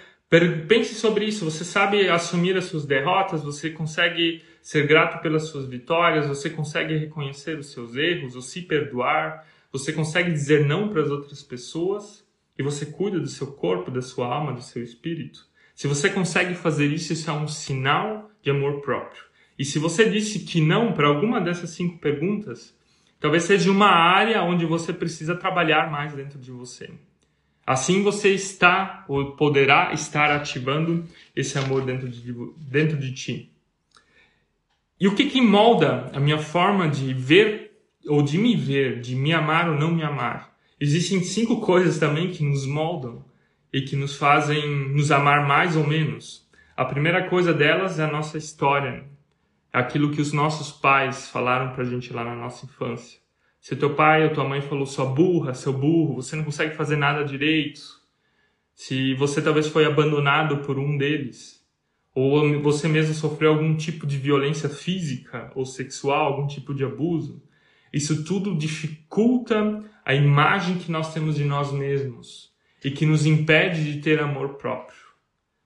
pense 0.69 0.95
sobre 0.95 1.25
isso. 1.25 1.43
Você 1.43 1.65
sabe 1.65 2.07
assumir 2.07 2.55
as 2.55 2.63
suas 2.63 2.85
derrotas, 2.85 3.43
você 3.43 3.69
consegue 3.69 4.41
ser 4.61 4.87
grato 4.87 5.21
pelas 5.21 5.49
suas 5.49 5.67
vitórias, 5.67 6.27
você 6.27 6.49
consegue 6.49 6.95
reconhecer 6.97 7.59
os 7.59 7.73
seus 7.73 7.97
erros, 7.97 8.37
ou 8.37 8.41
se 8.41 8.61
perdoar, 8.61 9.45
você 9.69 9.91
consegue 9.91 10.31
dizer 10.31 10.65
não 10.65 10.87
para 10.87 11.01
as 11.01 11.09
outras 11.09 11.43
pessoas 11.43 12.25
e 12.57 12.63
você 12.63 12.85
cuida 12.85 13.19
do 13.19 13.27
seu 13.27 13.47
corpo, 13.47 13.91
da 13.91 14.01
sua 14.01 14.27
alma, 14.27 14.53
do 14.53 14.61
seu 14.61 14.83
espírito. 14.83 15.45
Se 15.73 15.87
você 15.87 16.09
consegue 16.09 16.53
fazer 16.53 16.87
isso, 16.87 17.13
isso 17.13 17.29
é 17.29 17.33
um 17.33 17.47
sinal 17.47 18.29
de 18.41 18.51
amor 18.51 18.81
próprio. 18.81 19.23
E 19.57 19.65
se 19.65 19.79
você 19.79 20.09
disse 20.09 20.39
que 20.39 20.61
não 20.61 20.93
para 20.93 21.07
alguma 21.07 21.39
dessas 21.39 21.71
cinco 21.71 21.97
perguntas, 21.99 22.75
talvez 23.19 23.43
seja 23.43 23.71
uma 23.71 23.89
área 23.89 24.43
onde 24.43 24.65
você 24.65 24.91
precisa 24.91 25.35
trabalhar 25.35 25.91
mais 25.91 26.13
dentro 26.13 26.39
de 26.39 26.51
você. 26.51 26.89
Assim 27.65 28.01
você 28.01 28.33
está 28.33 29.05
ou 29.07 29.31
poderá 29.35 29.93
estar 29.93 30.31
ativando 30.31 31.05
esse 31.35 31.57
amor 31.57 31.85
dentro 31.85 32.09
de, 32.09 32.33
dentro 32.57 32.97
de 32.97 33.13
ti. 33.13 33.51
E 34.99 35.07
o 35.07 35.15
que, 35.15 35.29
que 35.29 35.41
molda 35.41 36.11
a 36.13 36.19
minha 36.19 36.37
forma 36.37 36.87
de 36.87 37.13
ver 37.13 37.71
ou 38.07 38.21
de 38.21 38.37
me 38.37 38.55
ver, 38.55 38.99
de 38.99 39.15
me 39.15 39.33
amar 39.33 39.69
ou 39.69 39.75
não 39.75 39.91
me 39.91 40.03
amar? 40.03 40.50
Existem 40.81 41.23
cinco 41.23 41.61
coisas 41.61 41.99
também 41.99 42.31
que 42.31 42.43
nos 42.43 42.65
moldam 42.65 43.23
e 43.71 43.81
que 43.81 43.95
nos 43.95 44.15
fazem 44.15 44.89
nos 44.89 45.11
amar 45.11 45.47
mais 45.47 45.77
ou 45.77 45.85
menos. 45.85 46.49
A 46.75 46.83
primeira 46.83 47.29
coisa 47.29 47.53
delas 47.53 47.99
é 47.99 48.03
a 48.03 48.11
nossa 48.11 48.35
história, 48.35 49.05
é 49.71 49.77
aquilo 49.77 50.09
que 50.09 50.19
os 50.19 50.33
nossos 50.33 50.71
pais 50.71 51.29
falaram 51.29 51.75
pra 51.75 51.83
gente 51.83 52.11
lá 52.11 52.23
na 52.23 52.35
nossa 52.35 52.65
infância. 52.65 53.19
Se 53.59 53.75
teu 53.75 53.93
pai 53.93 54.23
ou 54.23 54.33
tua 54.33 54.43
mãe 54.43 54.59
falou 54.59 54.87
sua 54.87 55.05
burra, 55.05 55.53
seu 55.53 55.71
burro, 55.71 56.15
você 56.15 56.35
não 56.35 56.43
consegue 56.43 56.73
fazer 56.73 56.95
nada 56.95 57.23
direito. 57.23 57.79
Se 58.73 59.13
você 59.13 59.39
talvez 59.39 59.67
foi 59.67 59.85
abandonado 59.85 60.65
por 60.65 60.79
um 60.79 60.97
deles, 60.97 61.63
ou 62.15 62.59
você 62.59 62.87
mesmo 62.87 63.13
sofreu 63.13 63.51
algum 63.51 63.77
tipo 63.77 64.07
de 64.07 64.17
violência 64.17 64.67
física 64.67 65.51
ou 65.53 65.63
sexual, 65.63 66.33
algum 66.33 66.47
tipo 66.47 66.73
de 66.73 66.83
abuso, 66.83 67.39
isso 67.93 68.23
tudo 68.23 68.57
dificulta 68.57 69.90
a 70.05 70.13
imagem 70.13 70.77
que 70.77 70.91
nós 70.91 71.13
temos 71.13 71.35
de 71.35 71.43
nós 71.43 71.71
mesmos 71.71 72.51
e 72.83 72.91
que 72.91 73.05
nos 73.05 73.25
impede 73.25 73.93
de 73.93 74.01
ter 74.01 74.19
amor 74.19 74.55
próprio, 74.55 74.97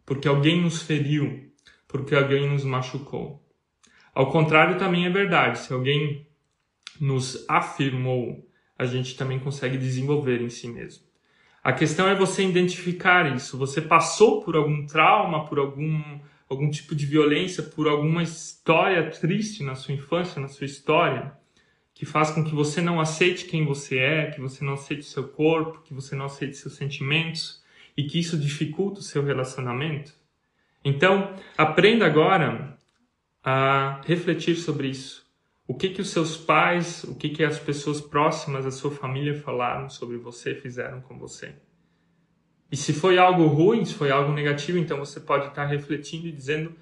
porque 0.06 0.28
alguém 0.28 0.62
nos 0.62 0.82
feriu, 0.82 1.52
porque 1.88 2.16
alguém 2.16 2.50
nos 2.50 2.64
machucou. 2.64 3.42
Ao 4.14 4.32
contrário, 4.32 4.78
também 4.78 5.06
é 5.06 5.10
verdade, 5.10 5.60
se 5.60 5.74
alguém 5.74 6.28
nos 7.00 7.46
afirmou, 7.50 8.48
a 8.78 8.86
gente 8.86 9.16
também 9.16 9.40
consegue 9.40 9.78
desenvolver 9.78 10.42
em 10.42 10.50
si 10.50 10.68
mesmo. 10.68 11.06
A 11.64 11.74
questão 11.74 12.08
é 12.08 12.16
você 12.16 12.44
identificar 12.44 13.36
isso. 13.36 13.58
Você 13.58 13.82
passou 13.82 14.42
por 14.42 14.56
algum 14.56 14.86
trauma, 14.86 15.46
por 15.46 15.58
algum 15.58 16.20
algum 16.50 16.70
tipo 16.70 16.96
de 16.96 17.06
violência 17.06 17.64
por 17.64 17.88
alguma 17.88 18.24
história 18.24 19.10
triste 19.10 19.64
na 19.64 19.76
sua 19.76 19.94
infância, 19.94 20.42
na 20.42 20.48
sua 20.48 20.66
história, 20.66 21.34
que 21.96 22.06
faz 22.06 22.30
com 22.30 22.44
que 22.44 22.54
você 22.54 22.82
não 22.82 23.00
aceite 23.00 23.46
quem 23.46 23.66
você 23.66 23.98
é, 23.98 24.32
que 24.32 24.42
você 24.42 24.66
não 24.66 24.74
aceite 24.74 25.06
seu 25.06 25.30
corpo, 25.30 25.82
que 25.82 25.94
você 25.94 26.14
não 26.14 26.26
aceite 26.26 26.58
seus 26.58 26.76
sentimentos 26.76 27.64
e 27.96 28.04
que 28.04 28.20
isso 28.20 28.38
dificulta 28.38 29.00
o 29.00 29.04
seu 29.04 29.24
relacionamento. 29.24 30.14
Então, 30.84 31.34
aprenda 31.58 32.06
agora 32.06 32.78
a 33.42 34.02
refletir 34.06 34.58
sobre 34.58 34.90
isso. 34.90 35.26
O 35.66 35.74
que 35.74 35.90
que 35.90 36.02
os 36.02 36.10
seus 36.10 36.36
pais, 36.36 37.06
o 37.06 37.16
que 37.16 37.30
que 37.30 37.44
as 37.44 37.58
pessoas 37.58 38.02
próximas 38.02 38.66
da 38.66 38.72
sua 38.72 38.92
família 38.92 39.34
falaram 39.34 39.90
sobre 39.90 40.18
você, 40.18 40.54
fizeram 40.54 41.00
com 41.00 41.18
você? 41.18 41.56
E 42.70 42.76
se 42.76 42.92
foi 42.92 43.18
algo 43.18 43.48
ruim, 43.48 43.86
se 43.86 43.94
foi 43.94 44.12
algo 44.12 44.34
negativo, 44.34 44.78
então 44.78 44.98
você 44.98 45.20
pode 45.20 45.48
estar 45.48 45.66
refletindo 45.66 46.28
e 46.28 46.32
dizendo: 46.32 46.76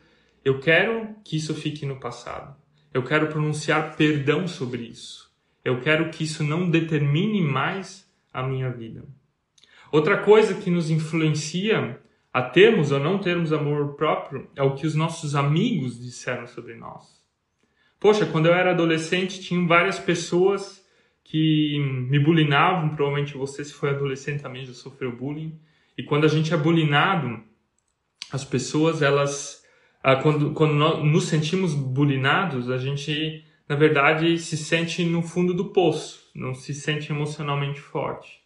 Eu 0.43 0.59
quero 0.59 1.15
que 1.23 1.37
isso 1.37 1.53
fique 1.53 1.85
no 1.85 1.99
passado. 1.99 2.62
Eu 2.93 3.03
quero 3.03 3.27
pronunciar 3.27 3.95
perdão 3.95 4.47
sobre 4.47 4.83
isso. 4.83 5.31
Eu 5.63 5.81
quero 5.81 6.09
que 6.09 6.23
isso 6.23 6.43
não 6.43 6.69
determine 6.69 7.41
mais 7.41 8.07
a 8.31 8.43
minha 8.43 8.69
vida. 8.69 9.03
Outra 9.91 10.17
coisa 10.17 10.55
que 10.55 10.69
nos 10.69 10.89
influencia 10.89 11.99
a 12.33 12.41
termos 12.41 12.91
ou 12.91 12.99
não 12.99 13.19
termos 13.19 13.53
amor 13.53 13.93
próprio 13.93 14.49
é 14.55 14.63
o 14.63 14.73
que 14.75 14.87
os 14.87 14.95
nossos 14.95 15.35
amigos 15.35 16.01
disseram 16.01 16.47
sobre 16.47 16.75
nós. 16.75 17.21
Poxa, 17.99 18.25
quando 18.25 18.47
eu 18.47 18.53
era 18.53 18.71
adolescente, 18.71 19.39
tinham 19.39 19.67
várias 19.67 19.97
pessoas 19.99 20.83
que 21.23 21.79
me 21.79 22.19
bulinavam. 22.19 22.89
Provavelmente 22.95 23.37
você, 23.37 23.63
se 23.63 23.73
foi 23.73 23.91
adolescente, 23.91 24.41
também 24.41 24.65
já 24.65 24.73
sofreu 24.73 25.15
bullying. 25.15 25.57
E 25.97 26.03
quando 26.03 26.25
a 26.25 26.27
gente 26.27 26.53
é 26.53 26.57
bulinado, 26.57 27.41
as 28.31 28.43
pessoas, 28.43 29.01
elas, 29.01 29.62
ah, 30.03 30.17
quando, 30.17 30.51
quando 30.51 30.73
nós 30.73 31.01
nos 31.01 31.27
sentimos 31.29 31.73
bulinados, 31.73 32.69
a 32.69 32.77
gente, 32.77 33.41
na 33.69 33.75
verdade, 33.75 34.37
se 34.37 34.57
sente 34.57 35.05
no 35.05 35.21
fundo 35.21 35.53
do 35.53 35.69
poço, 35.69 36.29
não 36.35 36.53
se 36.53 36.73
sente 36.73 37.09
emocionalmente 37.09 37.79
forte. 37.79 38.43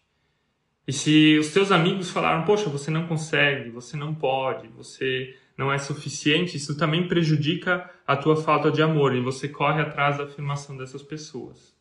E 0.87 0.93
se 0.93 1.35
os 1.39 1.51
teus 1.51 1.71
amigos 1.71 2.11
falaram, 2.11 2.45
poxa, 2.45 2.69
você 2.69 2.91
não 2.91 3.07
consegue, 3.07 3.71
você 3.71 3.97
não 3.97 4.13
pode, 4.13 4.67
você 4.67 5.35
não 5.57 5.73
é 5.73 5.79
suficiente, 5.79 6.55
isso 6.55 6.77
também 6.77 7.07
prejudica 7.07 7.89
a 8.05 8.15
tua 8.15 8.35
falta 8.35 8.71
de 8.71 8.81
amor 8.81 9.15
e 9.15 9.19
você 9.19 9.49
corre 9.49 9.81
atrás 9.81 10.17
da 10.17 10.25
afirmação 10.25 10.77
dessas 10.77 11.01
pessoas. 11.01 11.75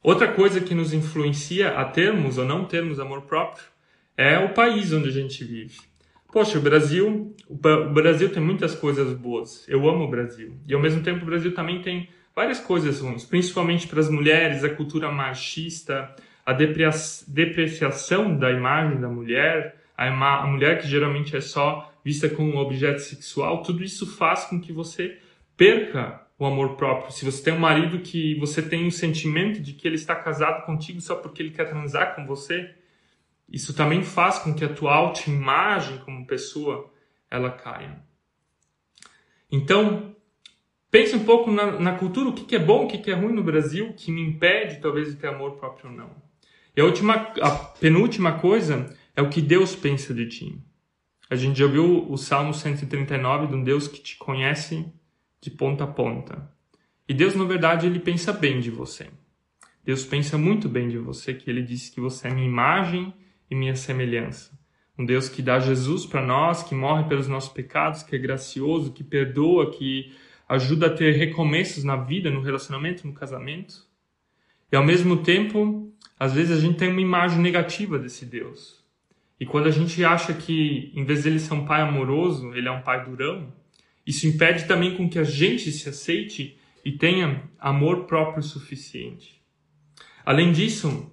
Outra 0.00 0.32
coisa 0.32 0.60
que 0.60 0.74
nos 0.74 0.92
influencia 0.92 1.76
a 1.76 1.84
termos 1.84 2.38
ou 2.38 2.44
não 2.44 2.64
termos 2.64 3.00
amor 3.00 3.22
próprio 3.22 3.64
é 4.16 4.38
o 4.38 4.54
país 4.54 4.92
onde 4.92 5.08
a 5.08 5.12
gente 5.12 5.44
vive. 5.44 5.78
Poxa, 6.32 6.58
o 6.58 6.62
Brasil, 6.62 7.36
o 7.46 7.54
Brasil 7.54 8.32
tem 8.32 8.42
muitas 8.42 8.74
coisas 8.74 9.12
boas. 9.12 9.68
Eu 9.68 9.86
amo 9.86 10.04
o 10.04 10.08
Brasil. 10.08 10.56
E 10.66 10.72
ao 10.72 10.80
mesmo 10.80 11.02
tempo 11.02 11.22
o 11.22 11.26
Brasil 11.26 11.54
também 11.54 11.82
tem 11.82 12.08
várias 12.34 12.58
coisas 12.58 13.02
ruins, 13.02 13.26
principalmente 13.26 13.86
para 13.86 14.00
as 14.00 14.08
mulheres, 14.08 14.64
a 14.64 14.70
cultura 14.70 15.12
machista, 15.12 16.10
a 16.46 16.54
depreciação 16.54 18.34
da 18.34 18.50
imagem 18.50 18.98
da 18.98 19.08
mulher, 19.08 19.76
a, 19.94 20.06
a 20.42 20.46
mulher 20.46 20.80
que 20.80 20.88
geralmente 20.88 21.36
é 21.36 21.40
só 21.42 21.92
vista 22.02 22.30
como 22.30 22.54
um 22.54 22.56
objeto 22.56 23.00
sexual, 23.00 23.62
tudo 23.62 23.84
isso 23.84 24.06
faz 24.16 24.44
com 24.44 24.58
que 24.58 24.72
você 24.72 25.18
perca 25.54 26.22
o 26.38 26.46
amor 26.46 26.76
próprio. 26.76 27.12
Se 27.12 27.26
você 27.26 27.44
tem 27.44 27.52
um 27.52 27.58
marido 27.58 27.98
que 27.98 28.38
você 28.40 28.62
tem 28.62 28.86
o 28.86 28.90
sentimento 28.90 29.60
de 29.60 29.74
que 29.74 29.86
ele 29.86 29.96
está 29.96 30.16
casado 30.16 30.64
contigo 30.64 30.98
só 30.98 31.14
porque 31.14 31.42
ele 31.42 31.50
quer 31.50 31.68
transar 31.68 32.16
com 32.16 32.24
você, 32.24 32.70
isso 33.48 33.74
também 33.74 34.02
faz 34.02 34.38
com 34.38 34.54
que 34.54 34.64
a 34.64 34.72
tua 34.72 34.94
autoimagem 34.94 35.98
como 35.98 36.26
pessoa 36.26 36.90
ela 37.30 37.50
caia. 37.50 38.02
Então, 39.50 40.14
pense 40.90 41.14
um 41.14 41.24
pouco 41.24 41.50
na, 41.50 41.78
na 41.78 41.94
cultura, 41.98 42.30
o 42.30 42.32
que, 42.32 42.44
que, 42.44 42.56
é 42.56 42.58
bom, 42.58 42.84
o 42.84 42.88
que, 42.88 42.98
que 42.98 43.10
é 43.10 43.14
ruim 43.14 43.34
no 43.34 43.42
Brasil, 43.42 43.92
que 43.94 44.10
me 44.10 44.22
impede 44.22 44.80
talvez 44.80 45.08
de 45.08 45.16
ter 45.16 45.28
amor 45.28 45.52
próprio 45.52 45.90
ou 45.90 45.96
não. 45.96 46.10
E 46.76 46.80
a 46.80 46.84
última, 46.84 47.14
a 47.40 47.50
penúltima 47.50 48.38
coisa 48.38 48.96
é 49.14 49.20
o 49.20 49.28
que 49.28 49.42
Deus 49.42 49.76
pensa 49.76 50.14
de 50.14 50.26
ti. 50.26 50.58
A 51.28 51.36
gente 51.36 51.58
já 51.58 51.66
viu 51.66 52.10
o 52.10 52.16
Salmo 52.16 52.52
139 52.52 53.46
de 53.46 53.54
um 53.54 53.64
Deus 53.64 53.88
que 53.88 54.00
te 54.00 54.16
conhece 54.16 54.86
de 55.40 55.50
ponta 55.50 55.84
a 55.84 55.86
ponta. 55.86 56.50
E 57.08 57.12
Deus, 57.12 57.34
na 57.34 57.44
verdade, 57.44 57.86
ele 57.86 57.98
pensa 57.98 58.32
bem 58.32 58.60
de 58.60 58.70
você. 58.70 59.08
Deus 59.84 60.04
pensa 60.04 60.38
muito 60.38 60.68
bem 60.68 60.88
de 60.88 60.98
você, 60.98 61.34
que 61.34 61.50
ele 61.50 61.62
disse 61.62 61.90
que 61.90 62.00
você 62.00 62.28
é 62.28 62.30
minha 62.34 62.46
imagem 62.46 63.12
e 63.52 63.54
minha 63.54 63.76
semelhança. 63.76 64.58
Um 64.98 65.04
Deus 65.04 65.28
que 65.28 65.42
dá 65.42 65.58
Jesus 65.60 66.06
para 66.06 66.24
nós, 66.24 66.62
que 66.62 66.74
morre 66.74 67.04
pelos 67.04 67.28
nossos 67.28 67.52
pecados, 67.52 68.02
que 68.02 68.16
é 68.16 68.18
gracioso, 68.18 68.92
que 68.92 69.04
perdoa, 69.04 69.70
que 69.70 70.10
ajuda 70.48 70.86
a 70.86 70.90
ter 70.90 71.12
recomeços 71.12 71.84
na 71.84 71.96
vida, 71.96 72.30
no 72.30 72.40
relacionamento, 72.40 73.06
no 73.06 73.12
casamento. 73.12 73.86
E 74.70 74.76
ao 74.76 74.82
mesmo 74.82 75.18
tempo, 75.18 75.92
às 76.18 76.32
vezes 76.32 76.56
a 76.56 76.60
gente 76.60 76.78
tem 76.78 76.88
uma 76.88 77.00
imagem 77.00 77.40
negativa 77.40 77.98
desse 77.98 78.24
Deus. 78.24 78.82
E 79.38 79.44
quando 79.44 79.66
a 79.66 79.70
gente 79.70 80.02
acha 80.02 80.32
que, 80.32 80.90
em 80.94 81.04
vez 81.04 81.24
dele 81.24 81.38
ser 81.38 81.52
um 81.52 81.66
pai 81.66 81.82
amoroso, 81.82 82.54
ele 82.54 82.68
é 82.68 82.72
um 82.72 82.80
pai 82.80 83.04
durão, 83.04 83.52
isso 84.06 84.26
impede 84.26 84.64
também 84.66 84.96
com 84.96 85.10
que 85.10 85.18
a 85.18 85.24
gente 85.24 85.70
se 85.70 85.90
aceite 85.90 86.58
e 86.82 86.92
tenha 86.92 87.42
amor 87.58 88.04
próprio 88.04 88.42
suficiente. 88.42 89.42
Além 90.24 90.52
disso, 90.52 91.12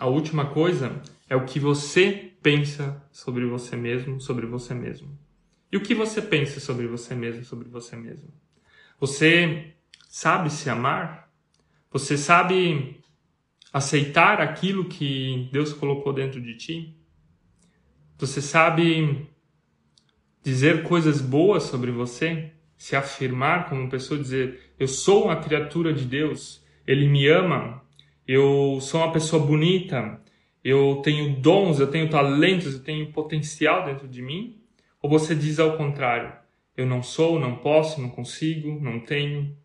a 0.00 0.06
última 0.06 0.46
coisa 0.46 1.00
é 1.28 1.36
o 1.36 1.44
que 1.44 1.58
você 1.58 2.32
pensa 2.42 3.02
sobre 3.10 3.46
você 3.46 3.76
mesmo, 3.76 4.20
sobre 4.20 4.46
você 4.46 4.74
mesmo. 4.74 5.18
E 5.72 5.76
o 5.76 5.80
que 5.80 5.94
você 5.94 6.20
pensa 6.20 6.60
sobre 6.60 6.86
você 6.86 7.14
mesmo, 7.14 7.44
sobre 7.44 7.68
você 7.68 7.96
mesmo? 7.96 8.28
Você 9.00 9.74
sabe 10.08 10.50
se 10.50 10.70
amar? 10.70 11.30
Você 11.90 12.16
sabe 12.16 13.00
aceitar 13.72 14.40
aquilo 14.40 14.84
que 14.84 15.48
Deus 15.52 15.72
colocou 15.72 16.12
dentro 16.12 16.40
de 16.40 16.56
ti? 16.56 16.96
Você 18.18 18.40
sabe 18.40 19.28
dizer 20.42 20.84
coisas 20.84 21.20
boas 21.20 21.64
sobre 21.64 21.90
você? 21.90 22.52
Se 22.76 22.94
afirmar 22.94 23.68
como 23.68 23.90
pessoa, 23.90 24.20
dizer: 24.20 24.74
Eu 24.78 24.86
sou 24.86 25.24
uma 25.24 25.40
criatura 25.40 25.92
de 25.92 26.04
Deus, 26.04 26.64
Ele 26.86 27.08
me 27.08 27.26
ama, 27.26 27.82
eu 28.26 28.78
sou 28.80 29.00
uma 29.00 29.12
pessoa 29.12 29.44
bonita, 29.44 30.20
eu 30.64 31.00
tenho 31.04 31.36
dons, 31.36 31.78
eu 31.78 31.86
tenho 31.86 32.08
talentos, 32.08 32.74
eu 32.74 32.82
tenho 32.82 33.12
potencial 33.12 33.84
dentro 33.84 34.08
de 34.08 34.22
mim? 34.22 34.58
Ou 35.02 35.10
você 35.10 35.34
diz 35.34 35.60
ao 35.60 35.76
contrário: 35.76 36.32
Eu 36.76 36.86
não 36.86 37.02
sou, 37.02 37.38
não 37.38 37.56
posso, 37.56 38.00
não 38.00 38.08
consigo, 38.08 38.80
não 38.80 38.98
tenho? 38.98 39.56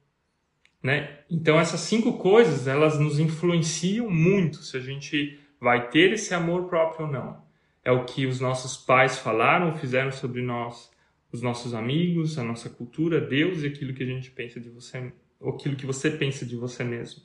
Né? 0.84 1.20
Então 1.30 1.60
essas 1.60 1.80
cinco 1.80 2.18
coisas 2.18 2.68
elas 2.68 3.00
nos 3.00 3.20
influenciam 3.20 4.10
muito 4.10 4.58
se 4.58 4.78
a 4.78 4.80
gente 4.80 5.40
vai 5.60 5.90
ter 5.90 6.14
esse 6.14 6.34
amor 6.34 6.70
próprio 6.70 7.06
ou 7.06 7.12
não 7.12 7.50
é 7.84 7.92
o 7.92 8.06
que 8.06 8.26
os 8.26 8.40
nossos 8.40 8.78
pais 8.78 9.18
falaram, 9.18 9.76
fizeram 9.76 10.12
sobre 10.12 10.42
nós, 10.42 10.92
os 11.32 11.42
nossos 11.42 11.74
amigos, 11.74 12.38
a 12.38 12.44
nossa 12.44 12.70
cultura, 12.70 13.22
Deus 13.22 13.64
e 13.64 13.68
aquilo 13.68 13.94
que 13.94 14.04
a 14.04 14.06
gente 14.06 14.32
pensa 14.32 14.60
de 14.60 14.70
você, 14.70 15.12
aquilo 15.42 15.76
que 15.76 15.86
você 15.86 16.12
pensa 16.12 16.46
de 16.46 16.56
você 16.56 16.84
mesmo. 16.84 17.24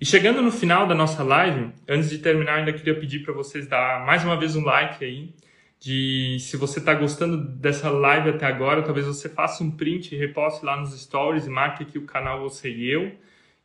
E 0.00 0.04
chegando 0.04 0.42
no 0.42 0.50
final 0.50 0.86
da 0.86 0.94
nossa 0.94 1.22
live, 1.22 1.72
antes 1.88 2.10
de 2.10 2.18
terminar, 2.18 2.56
ainda 2.56 2.72
queria 2.72 2.98
pedir 2.98 3.20
para 3.20 3.32
vocês 3.32 3.66
dar 3.66 4.04
mais 4.04 4.24
uma 4.24 4.36
vez 4.36 4.56
um 4.56 4.64
like 4.64 5.04
aí. 5.04 5.32
De 5.78 6.38
se 6.40 6.56
você 6.56 6.78
está 6.78 6.94
gostando 6.94 7.36
dessa 7.36 7.90
live 7.90 8.30
até 8.30 8.46
agora, 8.46 8.82
talvez 8.82 9.06
você 9.06 9.28
faça 9.28 9.62
um 9.62 9.70
print 9.70 10.14
e 10.14 10.18
reposte 10.18 10.64
lá 10.64 10.76
nos 10.76 10.98
stories 10.98 11.46
e 11.46 11.50
marque 11.50 11.82
aqui 11.82 11.98
o 11.98 12.06
canal 12.06 12.40
Você 12.40 12.70
e 12.70 12.90
Eu. 12.90 13.12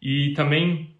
E 0.01 0.33
também, 0.33 0.95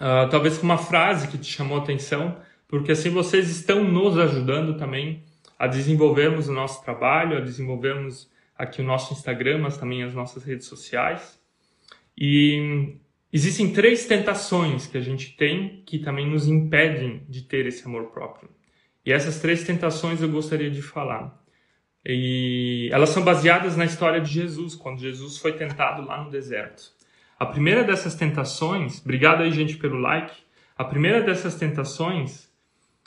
uh, 0.00 0.28
talvez 0.28 0.58
com 0.58 0.64
uma 0.64 0.78
frase 0.78 1.28
que 1.28 1.38
te 1.38 1.50
chamou 1.50 1.78
a 1.78 1.82
atenção, 1.82 2.36
porque 2.68 2.92
assim 2.92 3.10
vocês 3.10 3.48
estão 3.48 3.84
nos 3.84 4.18
ajudando 4.18 4.76
também 4.76 5.24
a 5.58 5.66
desenvolvermos 5.66 6.48
o 6.48 6.52
nosso 6.52 6.82
trabalho, 6.84 7.36
a 7.36 7.40
desenvolvermos 7.40 8.30
aqui 8.56 8.80
o 8.80 8.84
nosso 8.84 9.12
Instagram, 9.12 9.58
mas 9.58 9.78
também 9.78 10.02
as 10.02 10.14
nossas 10.14 10.44
redes 10.44 10.66
sociais. 10.66 11.40
E 12.16 12.96
existem 13.32 13.72
três 13.72 14.06
tentações 14.06 14.86
que 14.86 14.98
a 14.98 15.00
gente 15.00 15.36
tem 15.36 15.82
que 15.86 15.98
também 15.98 16.28
nos 16.28 16.48
impedem 16.48 17.22
de 17.28 17.42
ter 17.42 17.66
esse 17.66 17.86
amor 17.86 18.10
próprio. 18.10 18.48
E 19.04 19.12
essas 19.12 19.40
três 19.40 19.64
tentações 19.64 20.20
eu 20.20 20.28
gostaria 20.28 20.70
de 20.70 20.82
falar. 20.82 21.38
E 22.04 22.88
elas 22.92 23.10
são 23.10 23.22
baseadas 23.22 23.76
na 23.76 23.84
história 23.84 24.20
de 24.20 24.32
Jesus, 24.32 24.74
quando 24.74 25.00
Jesus 25.00 25.38
foi 25.38 25.52
tentado 25.52 26.02
lá 26.02 26.22
no 26.22 26.30
deserto. 26.30 26.92
A 27.38 27.46
primeira 27.46 27.84
dessas 27.84 28.14
tentações, 28.14 29.00
obrigado 29.00 29.42
aí 29.42 29.50
gente 29.52 29.76
pelo 29.76 29.98
like. 29.98 30.34
A 30.76 30.84
primeira 30.84 31.22
dessas 31.22 31.56
tentações 31.56 32.50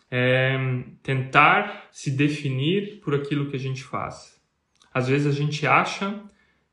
é 0.09 0.57
tentar 1.01 1.87
se 1.91 2.11
definir 2.11 2.99
por 3.01 3.15
aquilo 3.15 3.49
que 3.49 3.55
a 3.55 3.59
gente 3.59 3.83
faz. 3.83 4.39
Às 4.93 5.07
vezes 5.07 5.27
a 5.27 5.35
gente 5.35 5.65
acha 5.65 6.21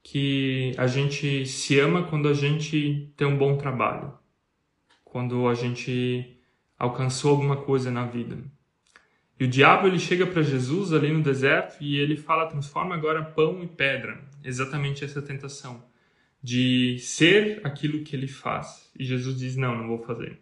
que 0.02 0.72
a 0.76 0.86
gente 0.86 1.46
se 1.46 1.78
ama 1.78 2.04
quando 2.04 2.28
a 2.28 2.34
gente 2.34 3.12
tem 3.16 3.26
um 3.26 3.36
bom 3.36 3.56
trabalho, 3.56 4.12
quando 5.04 5.48
a 5.48 5.54
gente 5.54 6.36
alcançou 6.78 7.32
alguma 7.32 7.56
coisa 7.56 7.90
na 7.90 8.06
vida. 8.06 8.38
E 9.38 9.44
o 9.44 9.48
diabo 9.48 9.86
ele 9.86 9.98
chega 9.98 10.26
para 10.26 10.42
Jesus 10.42 10.92
ali 10.92 11.10
no 11.10 11.22
deserto 11.22 11.82
e 11.82 11.96
ele 11.96 12.16
fala: 12.16 12.46
transforma 12.46 12.94
agora 12.94 13.24
pão 13.24 13.62
em 13.62 13.68
pedra. 13.68 14.22
Exatamente 14.44 15.04
essa 15.04 15.22
tentação 15.22 15.82
de 16.42 16.98
ser 16.98 17.60
aquilo 17.64 18.02
que 18.02 18.16
ele 18.16 18.28
faz. 18.28 18.90
E 18.98 19.04
Jesus 19.04 19.38
diz: 19.38 19.56
não, 19.56 19.76
não 19.76 19.88
vou 19.88 19.98
fazer. 19.98 20.40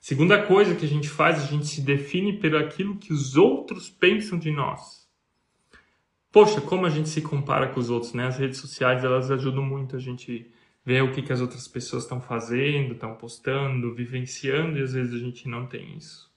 Segunda 0.00 0.40
coisa 0.40 0.76
que 0.76 0.84
a 0.84 0.88
gente 0.88 1.08
faz, 1.08 1.42
a 1.42 1.46
gente 1.46 1.66
se 1.66 1.80
define 1.80 2.38
pelo 2.38 2.58
aquilo 2.58 2.96
que 2.96 3.12
os 3.12 3.36
outros 3.36 3.90
pensam 3.90 4.38
de 4.38 4.52
nós. 4.52 5.05
Poxa, 6.36 6.60
como 6.60 6.84
a 6.84 6.90
gente 6.90 7.08
se 7.08 7.22
compara 7.22 7.68
com 7.68 7.80
os 7.80 7.88
outros, 7.88 8.12
né? 8.12 8.26
As 8.26 8.36
redes 8.36 8.58
sociais, 8.58 9.02
elas 9.02 9.30
ajudam 9.30 9.62
muito 9.62 9.96
a 9.96 9.98
gente 9.98 10.46
ver 10.84 11.02
o 11.02 11.10
que, 11.10 11.22
que 11.22 11.32
as 11.32 11.40
outras 11.40 11.66
pessoas 11.66 12.02
estão 12.02 12.20
fazendo, 12.20 12.92
estão 12.92 13.14
postando, 13.14 13.94
vivenciando, 13.94 14.78
e 14.78 14.82
às 14.82 14.92
vezes 14.92 15.14
a 15.14 15.18
gente 15.18 15.48
não 15.48 15.64
tem 15.64 15.96
isso. 15.96 16.30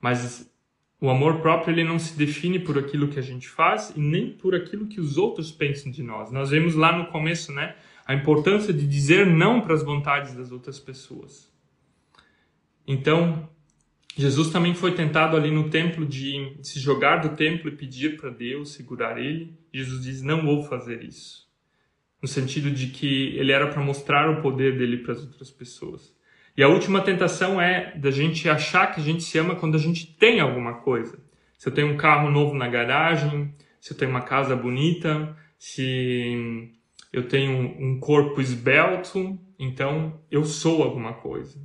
Mas 0.00 0.50
o 0.98 1.10
amor 1.10 1.42
próprio, 1.42 1.74
ele 1.74 1.84
não 1.84 1.98
se 1.98 2.16
define 2.16 2.58
por 2.58 2.78
aquilo 2.78 3.08
que 3.08 3.18
a 3.18 3.22
gente 3.22 3.50
faz 3.50 3.92
e 3.94 4.00
nem 4.00 4.32
por 4.32 4.54
aquilo 4.54 4.86
que 4.86 4.98
os 4.98 5.18
outros 5.18 5.52
pensam 5.52 5.92
de 5.92 6.02
nós. 6.02 6.30
Nós 6.32 6.48
vemos 6.48 6.74
lá 6.74 6.96
no 6.96 7.08
começo, 7.08 7.52
né? 7.52 7.76
A 8.06 8.14
importância 8.14 8.72
de 8.72 8.86
dizer 8.86 9.26
não 9.26 9.60
para 9.60 9.74
as 9.74 9.82
vontades 9.82 10.32
das 10.32 10.50
outras 10.50 10.80
pessoas. 10.80 11.52
Então, 12.86 13.46
Jesus 14.16 14.50
também 14.50 14.74
foi 14.74 14.94
tentado 14.94 15.36
ali 15.36 15.50
no 15.50 15.70
templo 15.70 16.04
de 16.04 16.56
se 16.62 16.80
jogar 16.80 17.18
do 17.18 17.36
templo 17.36 17.68
e 17.68 17.76
pedir 17.76 18.16
para 18.16 18.30
Deus 18.30 18.72
segurar 18.72 19.18
ele. 19.18 19.56
Jesus 19.72 20.02
diz: 20.02 20.22
Não 20.22 20.44
vou 20.44 20.64
fazer 20.64 21.02
isso. 21.02 21.48
No 22.20 22.28
sentido 22.28 22.70
de 22.70 22.88
que 22.88 23.36
ele 23.36 23.52
era 23.52 23.68
para 23.68 23.82
mostrar 23.82 24.28
o 24.30 24.42
poder 24.42 24.76
dele 24.76 24.98
para 24.98 25.12
as 25.12 25.20
outras 25.20 25.50
pessoas. 25.50 26.14
E 26.56 26.62
a 26.62 26.68
última 26.68 27.00
tentação 27.00 27.60
é 27.60 27.96
da 27.96 28.10
gente 28.10 28.48
achar 28.48 28.92
que 28.92 29.00
a 29.00 29.04
gente 29.04 29.22
se 29.22 29.38
ama 29.38 29.54
quando 29.54 29.76
a 29.76 29.78
gente 29.78 30.06
tem 30.06 30.40
alguma 30.40 30.74
coisa. 30.74 31.18
Se 31.56 31.68
eu 31.68 31.72
tenho 31.72 31.88
um 31.88 31.96
carro 31.96 32.30
novo 32.30 32.54
na 32.54 32.68
garagem, 32.68 33.54
se 33.80 33.92
eu 33.92 33.96
tenho 33.96 34.10
uma 34.10 34.22
casa 34.22 34.54
bonita, 34.56 35.34
se 35.58 36.70
eu 37.12 37.28
tenho 37.28 37.52
um 37.52 37.98
corpo 37.98 38.40
esbelto, 38.40 39.38
então 39.58 40.20
eu 40.30 40.44
sou 40.44 40.82
alguma 40.82 41.14
coisa. 41.14 41.60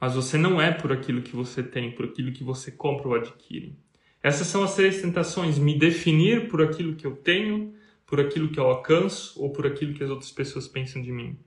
Mas 0.00 0.14
você 0.14 0.36
não 0.36 0.60
é 0.60 0.70
por 0.70 0.92
aquilo 0.92 1.22
que 1.22 1.34
você 1.34 1.62
tem, 1.62 1.92
por 1.92 2.06
aquilo 2.06 2.32
que 2.32 2.44
você 2.44 2.70
compra 2.70 3.08
ou 3.08 3.14
adquire. 3.14 3.76
Essas 4.22 4.46
são 4.46 4.62
as 4.62 4.74
três 4.74 5.00
tentações: 5.00 5.58
me 5.58 5.78
definir 5.78 6.48
por 6.48 6.62
aquilo 6.62 6.94
que 6.94 7.06
eu 7.06 7.16
tenho, 7.16 7.74
por 8.06 8.20
aquilo 8.20 8.48
que 8.48 8.60
eu 8.60 8.64
alcanço 8.64 9.40
ou 9.42 9.50
por 9.50 9.66
aquilo 9.66 9.94
que 9.94 10.04
as 10.04 10.10
outras 10.10 10.30
pessoas 10.30 10.68
pensam 10.68 11.00
de 11.00 11.10
mim. 11.10 11.38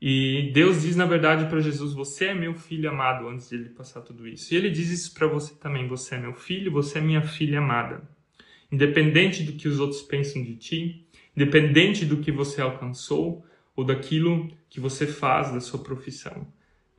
E 0.00 0.50
Deus 0.54 0.82
diz, 0.82 0.96
na 0.96 1.04
verdade, 1.04 1.46
para 1.46 1.60
Jesus: 1.60 1.92
Você 1.92 2.26
é 2.26 2.34
meu 2.34 2.54
filho 2.54 2.88
amado, 2.88 3.28
antes 3.28 3.50
de 3.50 3.56
ele 3.56 3.68
passar 3.68 4.00
tudo 4.00 4.26
isso. 4.26 4.52
E 4.52 4.56
ele 4.56 4.70
diz 4.70 4.88
isso 4.90 5.12
para 5.12 5.26
você 5.26 5.54
também: 5.54 5.86
Você 5.88 6.14
é 6.14 6.18
meu 6.18 6.32
filho, 6.32 6.72
você 6.72 6.98
é 6.98 7.02
minha 7.02 7.22
filha 7.22 7.58
amada. 7.58 8.02
Independente 8.72 9.42
do 9.42 9.52
que 9.52 9.68
os 9.68 9.78
outros 9.78 10.00
pensam 10.00 10.42
de 10.42 10.56
ti, 10.56 11.06
independente 11.36 12.06
do 12.06 12.18
que 12.18 12.32
você 12.32 12.62
alcançou 12.62 13.44
ou 13.76 13.84
daquilo 13.84 14.48
que 14.70 14.80
você 14.80 15.06
faz 15.06 15.52
da 15.52 15.60
sua 15.60 15.82
profissão, 15.82 16.46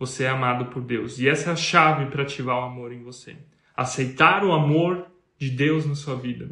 você 0.01 0.25
é 0.25 0.29
amado 0.29 0.65
por 0.65 0.81
Deus. 0.81 1.19
E 1.19 1.29
essa 1.29 1.51
é 1.51 1.53
a 1.53 1.55
chave 1.55 2.07
para 2.07 2.23
ativar 2.23 2.57
o 2.57 2.65
amor 2.65 2.91
em 2.91 3.01
você. 3.01 3.37
Aceitar 3.75 4.43
o 4.43 4.51
amor 4.51 5.07
de 5.37 5.49
Deus 5.49 5.85
na 5.85 5.95
sua 5.95 6.15
vida. 6.15 6.49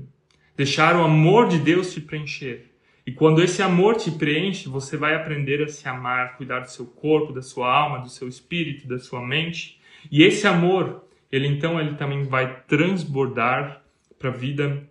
Deixar 0.55 0.95
o 0.95 1.03
amor 1.03 1.47
de 1.47 1.59
Deus 1.59 1.93
te 1.93 1.99
preencher 1.99 2.69
e 3.09 3.11
quando 3.11 3.41
esse 3.41 3.63
amor 3.63 3.95
te 3.95 4.11
preenche, 4.11 4.69
você 4.69 4.95
vai 4.95 5.15
aprender 5.15 5.63
a 5.63 5.67
se 5.67 5.89
amar, 5.89 6.37
cuidar 6.37 6.59
do 6.59 6.69
seu 6.69 6.85
corpo, 6.85 7.33
da 7.33 7.41
sua 7.41 7.67
alma, 7.67 7.97
do 7.97 8.07
seu 8.07 8.27
espírito, 8.27 8.87
da 8.87 8.99
sua 8.99 9.19
mente. 9.19 9.81
E 10.11 10.21
esse 10.21 10.45
amor, 10.45 11.07
ele 11.31 11.47
então 11.47 11.79
ele 11.79 11.95
também 11.95 12.21
vai 12.21 12.61
transbordar 12.65 13.83
para 14.19 14.29
a 14.29 14.31
vida 14.31 14.87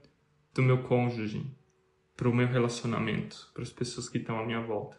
do 0.53 0.65
meu 0.65 0.79
cônjuge, 0.79 1.47
para 2.17 2.29
o 2.29 2.35
meu 2.35 2.49
relacionamento, 2.49 3.53
para 3.55 3.63
as 3.63 3.71
pessoas 3.71 4.09
que 4.09 4.19
estão 4.19 4.37
à 4.41 4.45
minha 4.45 4.63
volta. 4.63 4.97